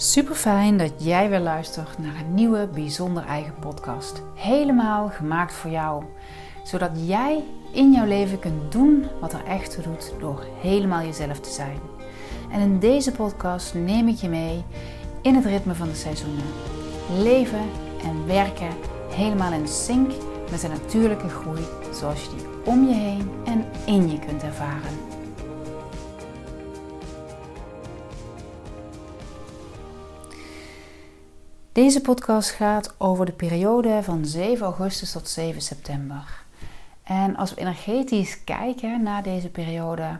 Super 0.00 0.34
fijn 0.34 0.76
dat 0.76 0.92
jij 0.96 1.28
weer 1.28 1.40
luistert 1.40 1.98
naar 1.98 2.14
een 2.14 2.34
nieuwe 2.34 2.68
bijzonder 2.74 3.24
eigen 3.24 3.54
podcast. 3.60 4.22
Helemaal 4.34 5.08
gemaakt 5.08 5.52
voor 5.52 5.70
jou. 5.70 6.04
Zodat 6.64 6.90
jij 6.94 7.44
in 7.72 7.92
jouw 7.92 8.06
leven 8.06 8.38
kunt 8.38 8.72
doen 8.72 9.06
wat 9.20 9.32
er 9.32 9.44
echt 9.44 9.82
toe 9.82 10.18
door 10.18 10.44
helemaal 10.60 11.02
jezelf 11.02 11.40
te 11.40 11.50
zijn. 11.50 11.78
En 12.50 12.60
in 12.60 12.78
deze 12.78 13.12
podcast 13.12 13.74
neem 13.74 14.08
ik 14.08 14.16
je 14.16 14.28
mee 14.28 14.64
in 15.22 15.34
het 15.34 15.44
ritme 15.44 15.74
van 15.74 15.88
de 15.88 15.94
seizoenen. 15.94 16.46
Leven 17.16 17.66
en 18.02 18.26
werken 18.26 18.76
helemaal 19.10 19.52
in 19.52 19.68
sync 19.68 20.12
met 20.50 20.60
de 20.60 20.68
natuurlijke 20.68 21.28
groei 21.28 21.62
zoals 21.92 22.22
je 22.22 22.30
die 22.36 22.72
om 22.72 22.88
je 22.88 22.94
heen 22.94 23.30
en 23.44 23.64
in 23.86 24.10
je 24.10 24.18
kunt 24.18 24.42
ervaren. 24.42 25.07
Deze 31.78 32.00
podcast 32.00 32.50
gaat 32.50 32.94
over 32.96 33.26
de 33.26 33.32
periode 33.32 34.02
van 34.02 34.26
7 34.26 34.64
augustus 34.64 35.12
tot 35.12 35.28
7 35.28 35.62
september. 35.62 36.44
En 37.02 37.36
als 37.36 37.54
we 37.54 37.60
energetisch 37.60 38.44
kijken 38.44 39.02
naar 39.02 39.22
deze 39.22 39.48
periode, 39.48 40.18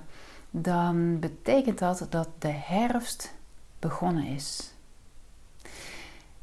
dan 0.50 1.18
betekent 1.18 1.78
dat 1.78 2.06
dat 2.10 2.28
de 2.38 2.52
herfst 2.52 3.34
begonnen 3.78 4.24
is. 4.24 4.72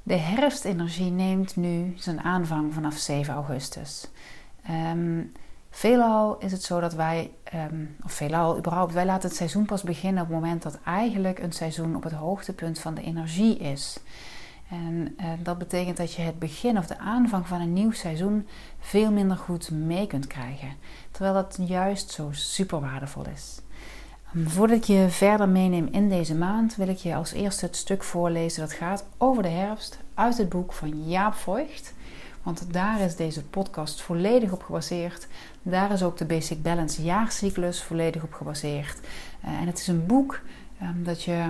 De 0.04 0.16
herfstenergie 0.16 1.12
neemt 1.12 1.56
nu 1.56 1.94
zijn 1.98 2.22
aanvang 2.22 2.74
vanaf 2.74 2.98
7 2.98 3.34
augustus. 3.34 4.08
Um, 4.70 5.32
veelal 5.70 6.38
is 6.38 6.52
het 6.52 6.64
zo 6.64 6.80
dat 6.80 6.94
wij, 6.94 7.32
um, 7.72 7.96
of 8.04 8.12
veelal 8.12 8.58
überhaupt, 8.58 8.94
wij 8.94 9.06
laten 9.06 9.28
het 9.28 9.38
seizoen 9.38 9.66
pas 9.66 9.84
beginnen 9.84 10.24
op 10.24 10.30
het 10.30 10.38
moment 10.38 10.64
dat 10.64 10.80
eigenlijk 10.86 11.40
een 11.40 11.54
seizoen 11.54 11.96
op 11.96 12.04
het 12.04 12.14
hoogtepunt 12.14 12.80
van 12.80 12.94
de 12.94 13.02
energie 13.02 13.58
is. 13.58 14.00
En 14.70 15.16
uh, 15.20 15.26
dat 15.44 15.58
betekent 15.58 15.98
dat 15.98 16.14
je 16.14 16.22
het 16.22 16.40
begin 16.40 16.78
of 16.78 16.86
de 16.86 16.98
aanvang 16.98 17.48
van 17.48 17.62
een 17.62 17.74
nieuw 17.74 17.92
seizoen 17.92 18.48
veel 18.80 19.12
minder 19.12 19.38
goed 19.38 19.72
mee 19.72 20.08
kunt 20.08 20.28
krijgen. 20.28 20.74
Terwijl 21.12 21.34
dat 21.34 21.58
juist 21.62 22.12
zo 22.12 22.30
super 22.32 22.80
waardevol 22.80 23.26
is. 23.34 23.60
Um, 24.36 24.50
voordat 24.50 24.78
ik 24.78 24.84
je 24.84 25.06
verder 25.10 25.50
meeneem 25.50 25.88
in 25.92 26.10
deze 26.10 26.36
maand, 26.36 26.76
wil 26.76 26.88
ik 26.88 26.98
je 26.98 27.16
als 27.16 27.32
eerste 27.32 27.66
het 27.66 27.76
stuk 27.76 28.04
voorlezen 28.04 28.62
dat 28.62 28.74
gaat 28.74 29.06
over 29.18 29.44
de 29.44 29.50
herfst 29.50 30.00
uit 30.14 30.38
het 30.38 30.50
boek 30.50 30.74
van 30.74 31.08
Jaap 31.08 31.34
Voigt. 31.34 31.94
Want 32.44 32.74
daar 32.74 33.00
is 33.00 33.16
deze 33.16 33.44
podcast 33.44 34.02
volledig 34.02 34.52
op 34.52 34.64
gebaseerd. 34.64 35.28
Daar 35.62 35.92
is 35.92 36.04
ook 36.04 36.18
de 36.18 36.26
Basic 36.26 36.62
Balance 36.62 37.04
jaarcyclus 37.04 37.84
volledig 37.84 38.24
op 38.24 38.34
gebaseerd. 38.34 39.00
Uh, 39.46 39.52
en 39.62 39.68
het 39.68 39.80
is 39.80 39.88
een 39.88 40.06
boek 40.06 40.42
um, 40.82 41.04
dat 41.04 41.24
je 41.24 41.50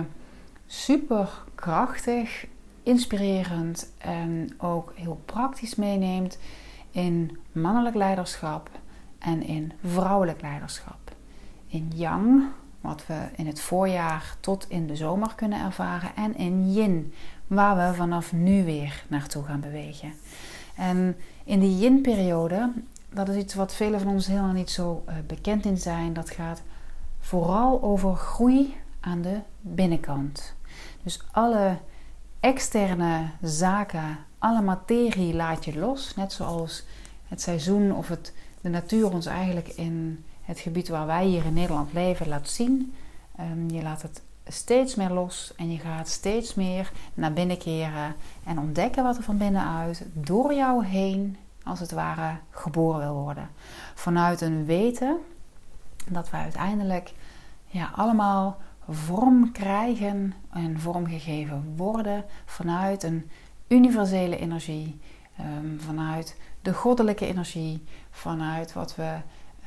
super 0.66 1.28
krachtig 1.54 2.46
inspirerend 2.86 3.92
en 3.98 4.54
ook 4.58 4.92
heel 4.94 5.20
praktisch 5.24 5.74
meeneemt 5.74 6.38
in 6.90 7.38
mannelijk 7.52 7.96
leiderschap 7.96 8.70
en 9.18 9.42
in 9.42 9.72
vrouwelijk 9.84 10.40
leiderschap. 10.40 11.14
In 11.66 11.92
yang, 11.94 12.42
wat 12.80 13.06
we 13.06 13.28
in 13.36 13.46
het 13.46 13.60
voorjaar 13.60 14.36
tot 14.40 14.66
in 14.68 14.86
de 14.86 14.96
zomer 14.96 15.34
kunnen 15.34 15.60
ervaren, 15.60 16.10
en 16.16 16.36
in 16.36 16.72
yin, 16.72 17.12
waar 17.46 17.76
we 17.76 17.96
vanaf 17.96 18.32
nu 18.32 18.64
weer 18.64 19.04
naartoe 19.08 19.44
gaan 19.44 19.60
bewegen. 19.60 20.12
En 20.76 21.16
in 21.44 21.60
die 21.60 21.78
yin-periode, 21.78 22.72
dat 23.12 23.28
is 23.28 23.36
iets 23.36 23.54
wat 23.54 23.74
velen 23.74 24.00
van 24.00 24.12
ons 24.12 24.26
helemaal 24.26 24.52
niet 24.52 24.70
zo 24.70 25.04
uh, 25.08 25.14
bekend 25.26 25.64
in 25.64 25.78
zijn, 25.78 26.12
dat 26.12 26.30
gaat 26.30 26.62
vooral 27.20 27.82
over 27.82 28.14
groei 28.14 28.76
aan 29.00 29.22
de 29.22 29.40
binnenkant. 29.60 30.54
Dus 31.02 31.20
alle 31.32 31.78
externe 32.46 33.30
zaken, 33.42 34.18
alle 34.38 34.62
materie 34.62 35.34
laat 35.34 35.64
je 35.64 35.78
los. 35.78 36.14
Net 36.14 36.32
zoals 36.32 36.84
het 37.28 37.40
seizoen 37.40 37.92
of 37.94 38.08
het, 38.08 38.32
de 38.60 38.68
natuur 38.68 39.12
ons 39.12 39.26
eigenlijk 39.26 39.68
in 39.68 40.24
het 40.42 40.58
gebied 40.58 40.88
waar 40.88 41.06
wij 41.06 41.26
hier 41.26 41.44
in 41.44 41.52
Nederland 41.52 41.92
leven 41.92 42.28
laat 42.28 42.48
zien. 42.48 42.94
Um, 43.40 43.70
je 43.70 43.82
laat 43.82 44.02
het 44.02 44.22
steeds 44.48 44.94
meer 44.94 45.10
los 45.10 45.52
en 45.56 45.72
je 45.72 45.78
gaat 45.78 46.08
steeds 46.08 46.54
meer 46.54 46.92
naar 47.14 47.32
binnen 47.32 47.58
keren 47.58 48.14
en 48.44 48.58
ontdekken 48.58 49.02
wat 49.02 49.16
er 49.16 49.22
van 49.22 49.38
binnenuit 49.38 50.06
door 50.12 50.54
jou 50.54 50.84
heen, 50.84 51.36
als 51.64 51.80
het 51.80 51.92
ware, 51.92 52.36
geboren 52.50 53.00
wil 53.00 53.14
worden. 53.14 53.48
Vanuit 53.94 54.40
een 54.40 54.64
weten 54.64 55.18
dat 56.08 56.30
we 56.30 56.36
uiteindelijk 56.36 57.12
ja, 57.66 57.90
allemaal 57.94 58.56
vorm 58.88 59.52
krijgen 59.52 60.34
en 60.50 60.80
vormgegeven 60.80 61.72
worden 61.76 62.24
vanuit 62.44 63.02
een 63.02 63.30
universele 63.68 64.38
energie, 64.38 65.00
um, 65.40 65.80
vanuit 65.80 66.36
de 66.62 66.74
goddelijke 66.74 67.26
energie, 67.26 67.84
vanuit 68.10 68.72
wat 68.72 68.96
we 68.96 69.16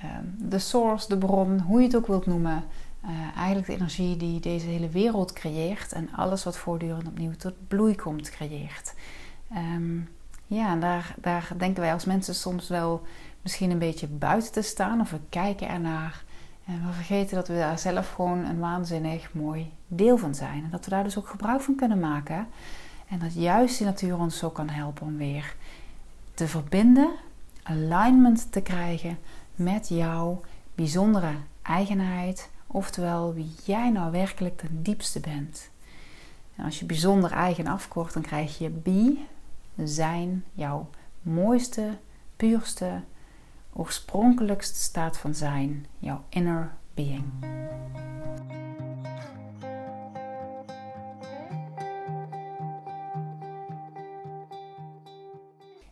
um, 0.03 0.49
de 0.49 0.59
source, 0.59 1.07
de 1.07 1.17
bron, 1.17 1.59
hoe 1.59 1.79
je 1.79 1.85
het 1.85 1.95
ook 1.95 2.07
wilt 2.07 2.25
noemen. 2.25 2.63
Uh, 3.05 3.09
eigenlijk 3.37 3.67
de 3.67 3.73
energie 3.73 4.17
die 4.17 4.39
deze 4.39 4.67
hele 4.67 4.89
wereld 4.89 5.33
creëert 5.33 5.91
en 5.91 6.09
alles 6.15 6.43
wat 6.43 6.57
voortdurend 6.57 7.07
opnieuw 7.07 7.35
tot 7.35 7.67
bloei 7.67 7.95
komt 7.95 8.29
creëert. 8.29 8.93
Um, 9.55 10.09
ja, 10.47 10.71
en 10.71 10.79
daar, 10.79 11.15
daar 11.21 11.51
denken 11.57 11.81
wij 11.81 11.93
als 11.93 12.05
mensen 12.05 12.35
soms 12.35 12.67
wel 12.67 13.01
misschien 13.41 13.71
een 13.71 13.79
beetje 13.79 14.07
buiten 14.07 14.51
te 14.51 14.61
staan 14.61 15.01
of 15.01 15.11
we 15.11 15.19
kijken 15.29 15.69
ernaar. 15.69 16.23
En 16.69 16.85
we 16.85 16.93
vergeten 16.93 17.35
dat 17.35 17.47
we 17.47 17.53
daar 17.53 17.79
zelf 17.79 18.13
gewoon 18.13 18.45
een 18.45 18.59
waanzinnig 18.59 19.33
mooi 19.33 19.71
deel 19.87 20.17
van 20.17 20.35
zijn. 20.35 20.63
En 20.63 20.69
dat 20.69 20.85
we 20.85 20.91
daar 20.91 21.03
dus 21.03 21.17
ook 21.17 21.27
gebruik 21.27 21.61
van 21.61 21.75
kunnen 21.75 21.99
maken. 21.99 22.47
En 23.07 23.19
dat 23.19 23.33
juist 23.33 23.77
die 23.77 23.87
natuur 23.87 24.17
ons 24.17 24.37
zo 24.37 24.49
kan 24.49 24.69
helpen 24.69 25.05
om 25.05 25.17
weer 25.17 25.55
te 26.33 26.47
verbinden, 26.47 27.09
alignment 27.63 28.51
te 28.51 28.61
krijgen 28.61 29.17
met 29.55 29.87
jouw 29.87 30.41
bijzondere 30.75 31.33
eigenheid. 31.61 32.49
Oftewel 32.67 33.33
wie 33.33 33.51
jij 33.63 33.89
nou 33.89 34.11
werkelijk 34.11 34.57
ten 34.57 34.83
diepste 34.83 35.19
bent. 35.19 35.69
En 36.55 36.65
als 36.65 36.79
je 36.79 36.85
bijzonder 36.85 37.31
eigen 37.31 37.67
afkort, 37.67 38.13
dan 38.13 38.21
krijg 38.21 38.57
je 38.57 38.69
be, 38.69 39.17
zijn, 39.83 40.43
jouw 40.53 40.89
mooiste, 41.21 41.97
puurste, 42.35 43.01
oorspronkelijkste 43.73 44.79
staat 44.79 45.17
van 45.17 45.35
zijn, 45.35 45.85
jouw 45.99 46.23
inner 46.29 46.71
being. 46.93 47.23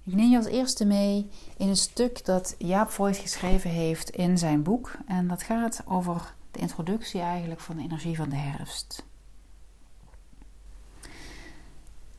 Ik 0.04 0.14
neem 0.14 0.30
je 0.30 0.38
als 0.38 0.46
eerste 0.46 0.86
mee 0.86 1.30
in 1.58 1.70
een 1.70 1.78
stuk 1.78 2.26
dat 2.26 2.56
Jaap 2.58 2.90
Voigt 2.90 3.18
geschreven 3.18 3.70
heeft 3.70 4.10
in 4.10 4.38
zijn 4.38 4.64
boek. 4.64 4.92
En 5.08 5.28
dat 5.28 5.44
gaat 5.44 5.82
over 5.86 6.34
de 6.52 6.60
introductie 6.60 7.22
eigenlijk 7.22 7.60
van 7.60 7.76
de 7.76 7.84
energie 7.84 8.16
van 8.16 8.30
de 8.30 8.36
herfst. 8.36 9.06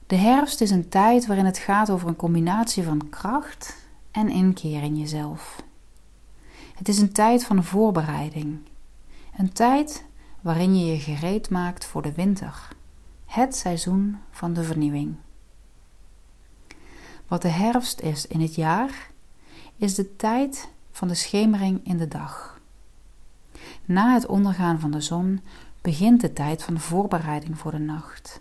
De 0.06 0.16
herfst 0.16 0.60
is 0.60 0.70
een 0.70 0.88
tijd 0.88 1.26
waarin 1.26 1.44
het 1.44 1.58
gaat 1.58 1.90
over 1.90 2.08
een 2.08 2.16
combinatie 2.16 2.82
van 2.82 3.08
kracht 3.08 3.87
en 4.18 4.28
inkeer 4.28 4.82
in 4.82 4.96
jezelf. 4.96 5.62
Het 6.74 6.88
is 6.88 6.98
een 6.98 7.12
tijd 7.12 7.44
van 7.44 7.64
voorbereiding. 7.64 8.58
Een 9.36 9.52
tijd 9.52 10.04
waarin 10.40 10.78
je 10.78 10.86
je 10.86 10.98
gereed 10.98 11.50
maakt 11.50 11.84
voor 11.84 12.02
de 12.02 12.12
winter. 12.12 12.68
Het 13.24 13.56
seizoen 13.56 14.16
van 14.30 14.52
de 14.52 14.62
vernieuwing. 14.62 15.16
Wat 17.26 17.42
de 17.42 17.48
herfst 17.48 18.00
is 18.00 18.26
in 18.26 18.40
het 18.40 18.54
jaar, 18.54 19.10
is 19.76 19.94
de 19.94 20.16
tijd 20.16 20.68
van 20.90 21.08
de 21.08 21.14
schemering 21.14 21.86
in 21.86 21.96
de 21.96 22.08
dag. 22.08 22.60
Na 23.84 24.12
het 24.12 24.26
ondergaan 24.26 24.80
van 24.80 24.90
de 24.90 25.00
zon 25.00 25.40
begint 25.80 26.20
de 26.20 26.32
tijd 26.32 26.62
van 26.62 26.74
de 26.74 26.80
voorbereiding 26.80 27.58
voor 27.58 27.70
de 27.70 27.78
nacht. 27.78 28.40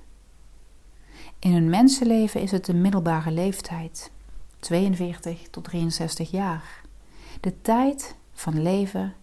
In 1.39 1.53
een 1.53 1.69
mensenleven 1.69 2.41
is 2.41 2.51
het 2.51 2.65
de 2.65 2.73
middelbare 2.73 3.31
leeftijd, 3.31 4.11
42 4.59 5.49
tot 5.49 5.63
63 5.63 6.31
jaar. 6.31 6.81
De 7.41 7.61
tijd 7.61 8.15
van 8.33 8.61
leven 8.61 9.13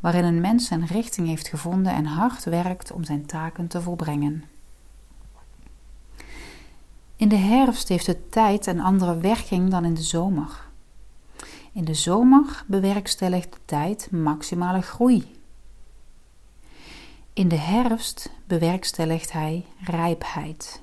waarin 0.00 0.24
een 0.24 0.40
mens 0.40 0.66
zijn 0.66 0.86
richting 0.86 1.26
heeft 1.26 1.48
gevonden 1.48 1.92
en 1.92 2.04
hard 2.04 2.44
werkt 2.44 2.92
om 2.92 3.04
zijn 3.04 3.26
taken 3.26 3.68
te 3.68 3.82
volbrengen. 3.82 4.44
In 7.16 7.28
de 7.28 7.36
herfst 7.36 7.88
heeft 7.88 8.06
de 8.06 8.28
tijd 8.28 8.66
een 8.66 8.80
andere 8.80 9.18
werking 9.18 9.70
dan 9.70 9.84
in 9.84 9.94
de 9.94 10.02
zomer. 10.02 10.66
In 11.72 11.84
de 11.84 11.94
zomer 11.94 12.64
bewerkstelligt 12.66 13.52
de 13.52 13.58
tijd 13.64 14.10
maximale 14.10 14.82
groei. 14.82 15.36
In 17.32 17.48
de 17.48 17.56
herfst 17.56 18.30
bewerkstelligt 18.46 19.32
hij 19.32 19.64
rijpheid. 19.80 20.82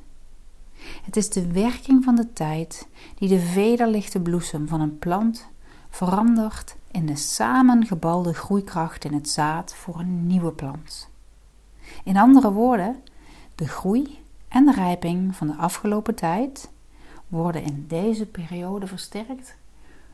Het 1.04 1.16
is 1.16 1.30
de 1.30 1.52
werking 1.52 2.04
van 2.04 2.16
de 2.16 2.34
tijd 2.34 2.88
die 3.16 3.30
de 3.30 3.40
vederlichte 3.40 4.20
bloesem 4.20 4.68
van 4.68 4.82
een 4.82 5.00
plant 5.00 5.48
verandert 5.90 6.76
in 6.92 7.06
de 7.06 7.16
samengebalde 7.16 8.34
groeikracht 8.34 9.06
in 9.06 9.14
het 9.14 9.30
zaad 9.30 9.76
voor 9.76 10.00
een 10.00 10.28
nieuwe 10.28 10.52
plant. 10.52 11.10
In 12.04 12.18
andere 12.18 12.52
woorden, 12.52 13.04
de 13.56 13.68
groei 13.68 14.20
en 14.48 14.66
de 14.66 14.72
rijping 14.72 15.36
van 15.36 15.48
de 15.48 15.56
afgelopen 15.56 16.16
tijd 16.16 16.70
worden 17.28 17.64
in 17.64 17.86
deze 17.88 18.26
periode 18.26 18.88
versterkt 18.88 19.58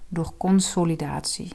door 0.07 0.33
consolidatie. 0.37 1.53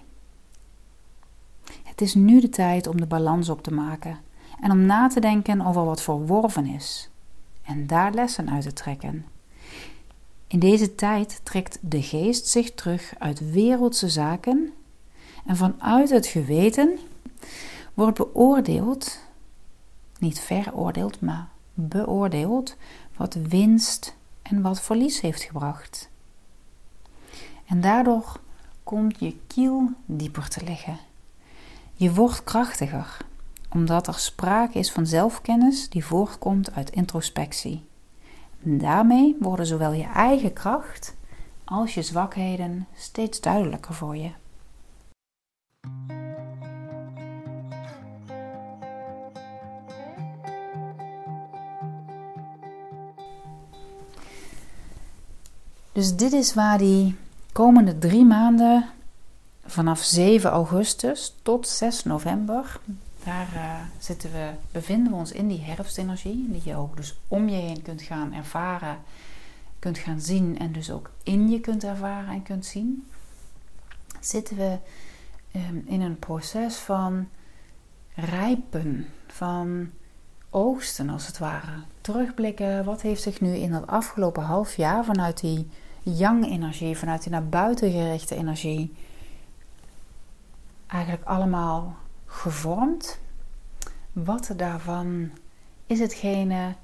Het 1.83 2.01
is 2.01 2.15
nu 2.15 2.41
de 2.41 2.49
tijd 2.49 2.87
om 2.87 3.01
de 3.01 3.07
balans 3.07 3.49
op 3.49 3.63
te 3.63 3.73
maken 3.73 4.19
en 4.61 4.71
om 4.71 4.87
na 4.87 5.09
te 5.09 5.21
denken 5.21 5.67
over 5.67 5.85
wat 5.85 6.03
verworven 6.03 6.67
is 6.67 7.11
en 7.67 7.87
daar 7.87 8.13
lessen 8.13 8.51
uit 8.51 8.63
te 8.63 8.73
trekken. 8.73 9.25
In 10.47 10.59
deze 10.59 10.95
tijd 10.95 11.41
trekt 11.43 11.79
de 11.81 12.03
geest 12.03 12.47
zich 12.47 12.75
terug 12.75 13.15
uit 13.19 13.51
wereldse 13.51 14.09
zaken 14.09 14.73
en 15.47 15.57
vanuit 15.57 16.11
het 16.11 16.27
geweten 16.27 16.99
wordt 17.95 18.17
beoordeeld, 18.17 19.19
niet 20.19 20.41
veroordeeld, 20.41 21.21
maar 21.21 21.49
beoordeeld 21.75 22.77
wat 23.17 23.35
winst 23.35 24.17
en 24.43 24.63
wat 24.63 24.81
verlies 24.81 25.21
heeft 25.21 25.43
gebracht. 25.43 26.09
En 27.67 27.81
daardoor 27.81 28.41
komt 28.83 29.21
je 29.21 29.37
kiel 29.47 29.91
dieper 30.05 30.49
te 30.49 30.65
liggen. 30.65 30.99
Je 31.95 32.15
wordt 32.15 32.45
krachtiger, 32.45 33.17
omdat 33.77 34.07
er 34.07 34.19
sprake 34.19 34.79
is 34.79 34.93
van 34.93 35.07
zelfkennis 35.07 35.89
die 35.89 36.05
voortkomt 36.05 36.75
uit 36.75 36.91
introspectie. 36.91 37.85
Daarmee 38.61 39.37
worden 39.41 39.67
zowel 39.67 39.93
je 39.93 40.05
eigen 40.05 40.53
kracht 40.53 41.17
als 41.65 41.95
je 41.95 42.03
zwakheden 42.03 42.87
steeds 42.95 43.41
duidelijker 43.41 43.95
voor 43.95 44.17
je. 44.17 44.31
Dus 55.93 56.17
dit 56.17 56.33
is 56.33 56.55
waar 56.55 56.79
die 56.79 57.17
komende 57.53 57.99
drie 57.99 58.25
maanden, 58.25 58.89
vanaf 59.65 60.03
7 60.03 60.51
augustus 60.51 61.35
tot 61.43 61.69
6 61.69 62.05
november, 62.05 62.81
daar 63.27 63.49
uh, 63.55 63.75
zitten 63.99 64.33
we, 64.33 64.51
bevinden 64.73 65.13
we 65.13 65.19
ons 65.19 65.33
in 65.33 65.49
die 65.49 65.61
herfstenergie, 65.61 66.51
die 66.51 66.61
je 66.65 66.77
ook 66.77 66.97
dus 66.97 67.19
om 67.29 67.49
je 67.49 67.57
heen 67.57 67.83
kunt 67.83 68.03
gaan 68.03 68.33
ervaren, 68.33 68.99
kunt 69.79 69.99
gaan 69.99 70.21
zien 70.21 70.59
en 70.59 70.73
dus 70.73 70.91
ook 70.91 71.11
in 71.23 71.49
je 71.51 71.61
kunt 71.61 71.85
ervaren 71.85 72.29
en 72.29 72.43
kunt 72.43 72.67
zien. 72.67 73.07
Zitten 74.21 74.57
we 74.57 74.79
um, 75.55 75.83
in 75.87 76.01
een 76.01 76.19
proces 76.19 76.77
van 76.77 77.29
rijpen, 78.15 79.07
van 79.27 79.91
oogsten 80.51 81.09
als 81.09 81.27
het 81.27 81.39
ware. 81.39 81.83
Terugblikken, 82.01 82.85
wat 82.85 83.03
heeft 83.03 83.23
zich 83.23 83.41
nu 83.41 83.55
in 83.55 83.71
dat 83.71 83.87
afgelopen 83.87 84.43
half 84.43 84.77
jaar 84.77 85.05
vanuit 85.05 85.41
die 85.41 85.69
yang-energie, 86.03 86.97
vanuit 86.97 87.23
die 87.23 87.33
naar 87.33 87.49
buiten 87.49 87.91
gerichte 87.91 88.35
energie, 88.35 88.95
eigenlijk 90.87 91.25
allemaal 91.25 91.97
gevormd. 92.37 93.19
Wat 94.13 94.53
daarvan 94.57 95.31
is 95.87 95.99
hetgene 95.99 96.75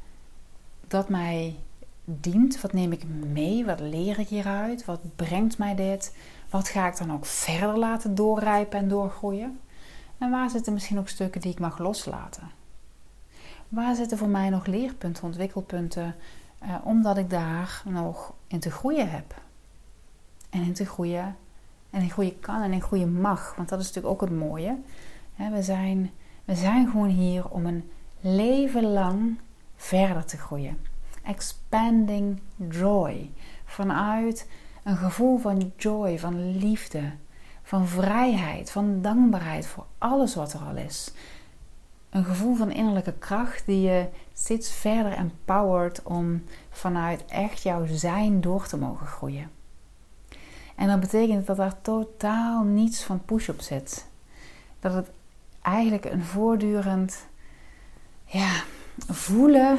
dat 0.87 1.09
mij 1.09 1.57
dient? 2.05 2.61
Wat 2.61 2.73
neem 2.73 2.93
ik 2.93 3.05
mee? 3.09 3.65
Wat 3.65 3.81
leer 3.81 4.19
ik 4.19 4.29
hieruit? 4.29 4.85
Wat 4.85 5.01
brengt 5.17 5.59
mij 5.59 5.75
dit? 5.75 6.17
Wat 6.51 6.69
ga 6.69 6.89
ik 6.89 6.97
dan 6.97 7.13
ook 7.13 7.27
verder 7.27 7.79
laten 7.79 8.15
doorrijpen 8.15 8.79
en 8.79 8.89
doorgroeien? 8.89 9.61
En 10.19 10.31
waar 10.31 10.51
zitten 10.51 10.73
misschien 10.73 10.99
ook 10.99 11.09
stukken 11.09 11.41
die 11.41 11.53
ik 11.53 11.59
mag 11.59 11.79
loslaten? 11.79 12.51
Waar 13.69 13.95
zitten 13.95 14.19
voor 14.19 14.29
mij 14.29 14.51
nog 14.51 14.67
leerpunten, 14.67 15.25
ontwikkelpunten, 15.25 16.15
eh, 16.59 16.75
omdat 16.85 17.17
ik 17.17 17.31
daar 17.31 17.83
nog 17.85 18.33
in 18.47 18.61
te 18.61 18.71
groeien 18.71 19.11
heb? 19.11 19.35
En 20.51 20.63
in 20.63 20.73
te 20.73 20.87
groeien, 20.87 21.37
en 21.91 22.03
in 22.03 22.11
groeien 22.11 22.41
kan 22.41 22.63
en 22.63 22.73
in 22.73 22.83
groeien 22.83 23.21
mag, 23.21 23.55
want 23.57 23.69
dat 23.69 23.81
is 23.81 23.87
natuurlijk 23.87 24.15
ook 24.15 24.21
het 24.21 24.39
mooie. 24.39 24.79
We 25.51 25.63
zijn, 25.63 26.11
we 26.45 26.55
zijn 26.55 26.91
gewoon 26.91 27.09
hier 27.09 27.49
om 27.49 27.67
een 27.67 27.91
leven 28.21 28.93
lang 28.93 29.39
verder 29.77 30.25
te 30.25 30.37
groeien. 30.37 30.79
Expanding 31.23 32.41
joy. 32.69 33.31
Vanuit 33.65 34.49
een 34.85 34.97
gevoel 34.97 35.39
van 35.39 35.73
joy, 35.77 36.19
van 36.19 36.57
liefde, 36.57 37.13
van 37.63 37.87
vrijheid, 37.87 38.71
van 38.71 39.03
dankbaarheid 39.03 39.67
voor 39.67 39.87
alles 39.99 40.35
wat 40.35 40.53
er 40.53 40.61
al 40.61 40.77
is. 40.77 41.13
Een 42.11 42.25
gevoel 42.25 42.55
van 42.55 42.71
innerlijke 42.71 43.13
kracht 43.13 43.67
die 43.67 43.81
je 43.81 44.07
steeds 44.35 44.73
verder 44.73 45.13
empowert 45.13 46.03
om 46.03 46.45
vanuit 46.71 47.25
echt 47.25 47.63
jouw 47.63 47.87
zijn 47.87 48.41
door 48.41 48.67
te 48.67 48.77
mogen 48.77 49.07
groeien. 49.07 49.51
En 50.77 50.89
dat 50.89 51.01
betekent 51.01 51.47
dat 51.47 51.57
daar 51.57 51.81
totaal 51.83 52.63
niets 52.63 53.03
van 53.03 53.25
push 53.25 53.49
op 53.49 53.61
zit. 53.61 54.07
Dat 54.81 54.95
het 54.95 55.11
eigenlijk 55.63 56.05
een 56.05 56.25
voortdurend 56.25 57.27
ja, 58.25 58.63
voelen, 59.09 59.79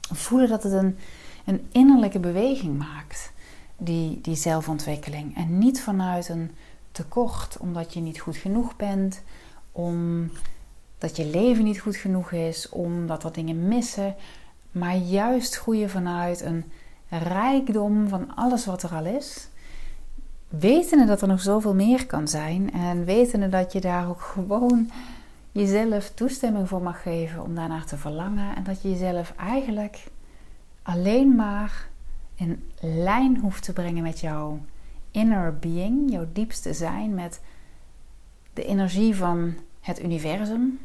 voelen 0.00 0.48
dat 0.48 0.62
het 0.62 0.72
een, 0.72 0.98
een 1.44 1.66
innerlijke 1.72 2.18
beweging 2.18 2.78
maakt, 2.78 3.32
die, 3.76 4.20
die 4.20 4.34
zelfontwikkeling. 4.34 5.36
En 5.36 5.58
niet 5.58 5.82
vanuit 5.82 6.28
een 6.28 6.50
tekort, 6.92 7.56
omdat 7.58 7.94
je 7.94 8.00
niet 8.00 8.20
goed 8.20 8.36
genoeg 8.36 8.76
bent, 8.76 9.22
omdat 9.72 11.16
je 11.16 11.26
leven 11.26 11.64
niet 11.64 11.80
goed 11.80 11.96
genoeg 11.96 12.32
is, 12.32 12.68
omdat 12.68 13.24
er 13.24 13.32
dingen 13.32 13.68
missen, 13.68 14.14
maar 14.70 14.96
juist 14.96 15.56
groeien 15.56 15.90
vanuit 15.90 16.40
een 16.40 16.64
rijkdom 17.08 18.08
van 18.08 18.34
alles 18.34 18.66
wat 18.66 18.82
er 18.82 18.94
al 18.94 19.04
is 19.04 19.48
wetende 20.48 21.04
dat 21.04 21.22
er 21.22 21.28
nog 21.28 21.40
zoveel 21.40 21.74
meer 21.74 22.06
kan 22.06 22.28
zijn 22.28 22.72
en 22.72 23.04
wetende 23.04 23.48
dat 23.48 23.72
je 23.72 23.80
daar 23.80 24.08
ook 24.08 24.20
gewoon 24.20 24.90
jezelf 25.52 26.10
toestemming 26.10 26.68
voor 26.68 26.82
mag 26.82 27.02
geven 27.02 27.42
om 27.42 27.54
daarnaar 27.54 27.84
te 27.84 27.96
verlangen 27.96 28.56
en 28.56 28.64
dat 28.64 28.82
je 28.82 28.90
jezelf 28.90 29.32
eigenlijk 29.36 30.06
alleen 30.82 31.34
maar 31.34 31.88
in 32.34 32.70
lijn 32.80 33.38
hoeft 33.38 33.62
te 33.62 33.72
brengen 33.72 34.02
met 34.02 34.20
jouw 34.20 34.60
inner 35.10 35.58
being, 35.58 36.10
jouw 36.10 36.26
diepste 36.32 36.72
zijn, 36.72 37.14
met 37.14 37.40
de 38.52 38.64
energie 38.64 39.16
van 39.16 39.54
het 39.80 40.02
universum. 40.02 40.80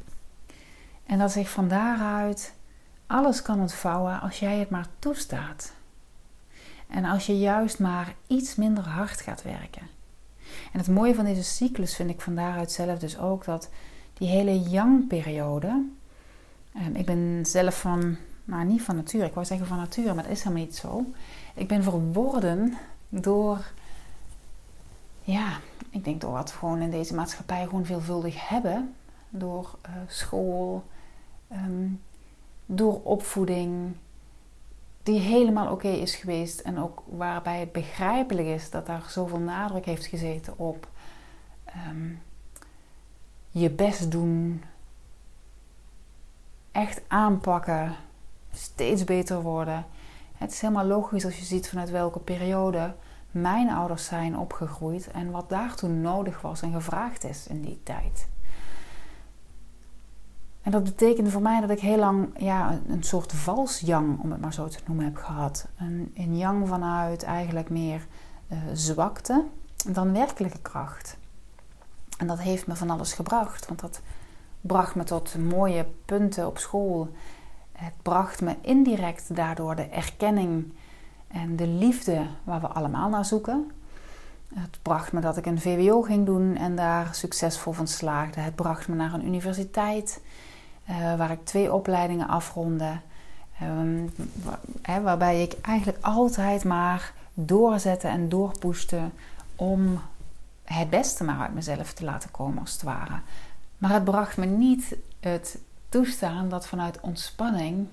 En 1.05 1.19
dat 1.19 1.31
zich 1.31 1.49
van 1.49 1.67
daaruit 1.67 2.53
alles 3.07 3.41
kan 3.41 3.59
ontvouwen 3.59 4.21
als 4.21 4.39
jij 4.39 4.57
het 4.57 4.69
maar 4.69 4.87
toestaat. 4.99 5.73
En 6.93 7.05
als 7.05 7.25
je 7.25 7.37
juist 7.39 7.79
maar 7.79 8.15
iets 8.27 8.55
minder 8.55 8.83
hard 8.83 9.21
gaat 9.21 9.43
werken. 9.43 9.81
En 10.71 10.79
het 10.79 10.87
mooie 10.87 11.15
van 11.15 11.25
deze 11.25 11.43
cyclus 11.43 11.95
vind 11.95 12.09
ik 12.09 12.21
van 12.21 12.35
daaruit 12.35 12.71
zelf 12.71 12.99
dus 12.99 13.17
ook 13.17 13.45
dat 13.45 13.69
die 14.13 14.27
hele 14.27 14.61
yang-periode. 14.61 15.85
Ehm, 16.73 16.95
ik 16.95 17.05
ben 17.05 17.45
zelf 17.45 17.79
van, 17.79 18.17
nou 18.45 18.65
niet 18.65 18.81
van 18.81 18.95
natuur, 18.95 19.23
ik 19.23 19.33
wou 19.33 19.45
zeggen 19.45 19.67
van 19.67 19.77
natuur, 19.77 20.15
maar 20.15 20.23
dat 20.23 20.31
is 20.31 20.43
helemaal 20.43 20.63
niet 20.63 20.75
zo. 20.75 21.05
Ik 21.53 21.67
ben 21.67 21.83
verworden 21.83 22.77
door, 23.09 23.71
ja, 25.21 25.59
ik 25.89 26.03
denk 26.03 26.21
door 26.21 26.31
wat 26.31 26.51
we 26.51 26.57
gewoon 26.57 26.81
in 26.81 26.91
deze 26.91 27.15
maatschappij 27.15 27.63
gewoon 27.63 27.85
veelvuldig 27.85 28.49
hebben. 28.49 28.95
Door 29.29 29.77
uh, 29.85 29.95
school, 30.07 30.83
ehm, 31.47 31.87
door 32.65 33.01
opvoeding, 33.03 33.95
die 35.03 35.19
helemaal 35.19 35.71
oké 35.71 35.87
is 35.87 36.15
geweest. 36.15 36.59
En 36.59 36.79
ook 36.79 37.03
waarbij 37.05 37.59
het 37.59 37.71
begrijpelijk 37.71 38.47
is 38.47 38.69
dat 38.69 38.85
daar 38.85 39.03
zoveel 39.07 39.39
nadruk 39.39 39.85
heeft 39.85 40.05
gezeten 40.05 40.57
op 40.57 40.87
ehm, 41.65 42.09
je 43.49 43.69
best 43.69 44.11
doen, 44.11 44.63
echt 46.71 47.01
aanpakken, 47.07 47.95
steeds 48.53 49.03
beter 49.03 49.41
worden. 49.41 49.85
Het 50.33 50.51
is 50.51 50.61
helemaal 50.61 50.85
logisch 50.85 51.25
als 51.25 51.37
je 51.37 51.45
ziet 51.45 51.69
vanuit 51.69 51.89
welke 51.89 52.19
periode 52.19 52.95
mijn 53.31 53.69
ouders 53.69 54.05
zijn 54.05 54.37
opgegroeid 54.37 55.11
en 55.11 55.31
wat 55.31 55.49
daartoe 55.49 55.89
nodig 55.89 56.41
was 56.41 56.61
en 56.61 56.71
gevraagd 56.71 57.23
is 57.23 57.47
in 57.47 57.61
die 57.61 57.79
tijd. 57.83 58.27
En 60.63 60.71
dat 60.71 60.83
betekende 60.83 61.29
voor 61.29 61.41
mij 61.41 61.61
dat 61.61 61.69
ik 61.69 61.79
heel 61.79 61.97
lang 61.97 62.29
ja, 62.37 62.79
een 62.87 63.03
soort 63.03 63.33
vals 63.33 63.79
yang, 63.79 64.19
om 64.19 64.31
het 64.31 64.41
maar 64.41 64.53
zo 64.53 64.67
te 64.67 64.79
noemen, 64.87 65.05
heb 65.05 65.15
gehad. 65.15 65.67
Een, 65.77 66.11
een 66.15 66.37
yang 66.37 66.67
vanuit 66.67 67.23
eigenlijk 67.23 67.69
meer 67.69 68.07
uh, 68.51 68.57
zwakte 68.73 69.43
dan 69.87 70.13
werkelijke 70.13 70.61
kracht. 70.61 71.17
En 72.17 72.27
dat 72.27 72.39
heeft 72.39 72.67
me 72.67 72.75
van 72.75 72.89
alles 72.89 73.13
gebracht, 73.13 73.67
want 73.67 73.79
dat 73.79 74.01
bracht 74.61 74.95
me 74.95 75.03
tot 75.03 75.37
mooie 75.37 75.85
punten 76.05 76.47
op 76.47 76.57
school. 76.57 77.09
Het 77.71 77.93
bracht 78.01 78.41
me 78.41 78.55
indirect 78.61 79.35
daardoor 79.35 79.75
de 79.75 79.87
erkenning 79.87 80.73
en 81.27 81.55
de 81.55 81.67
liefde 81.67 82.25
waar 82.43 82.61
we 82.61 82.67
allemaal 82.67 83.09
naar 83.09 83.25
zoeken. 83.25 83.71
Het 84.53 84.79
bracht 84.81 85.11
me 85.11 85.19
dat 85.19 85.37
ik 85.37 85.45
een 85.45 85.61
VWO 85.61 86.01
ging 86.01 86.25
doen 86.25 86.55
en 86.55 86.75
daar 86.75 87.15
succesvol 87.15 87.73
van 87.73 87.87
slaagde. 87.87 88.39
Het 88.39 88.55
bracht 88.55 88.87
me 88.87 88.95
naar 88.95 89.13
een 89.13 89.25
universiteit. 89.25 90.21
Eh, 90.85 91.15
waar 91.15 91.31
ik 91.31 91.45
twee 91.45 91.73
opleidingen 91.73 92.27
afronde. 92.27 92.99
Um, 93.63 94.13
waarbij 95.03 95.41
ik 95.41 95.55
eigenlijk 95.61 95.97
altijd 96.05 96.63
maar 96.63 97.13
doorzette 97.33 98.07
en 98.07 98.29
doorpoeste 98.29 98.99
om 99.55 100.01
het 100.63 100.89
beste 100.89 101.23
maar 101.23 101.39
uit 101.39 101.53
mezelf 101.53 101.93
te 101.93 102.03
laten 102.03 102.31
komen, 102.31 102.59
als 102.59 102.71
het 102.71 102.81
ware. 102.81 103.19
Maar 103.77 103.91
het 103.91 104.03
bracht 104.03 104.37
me 104.37 104.45
niet 104.45 104.95
het 105.19 105.57
toestaan 105.89 106.49
dat 106.49 106.67
vanuit 106.67 106.99
ontspanning 106.99 107.87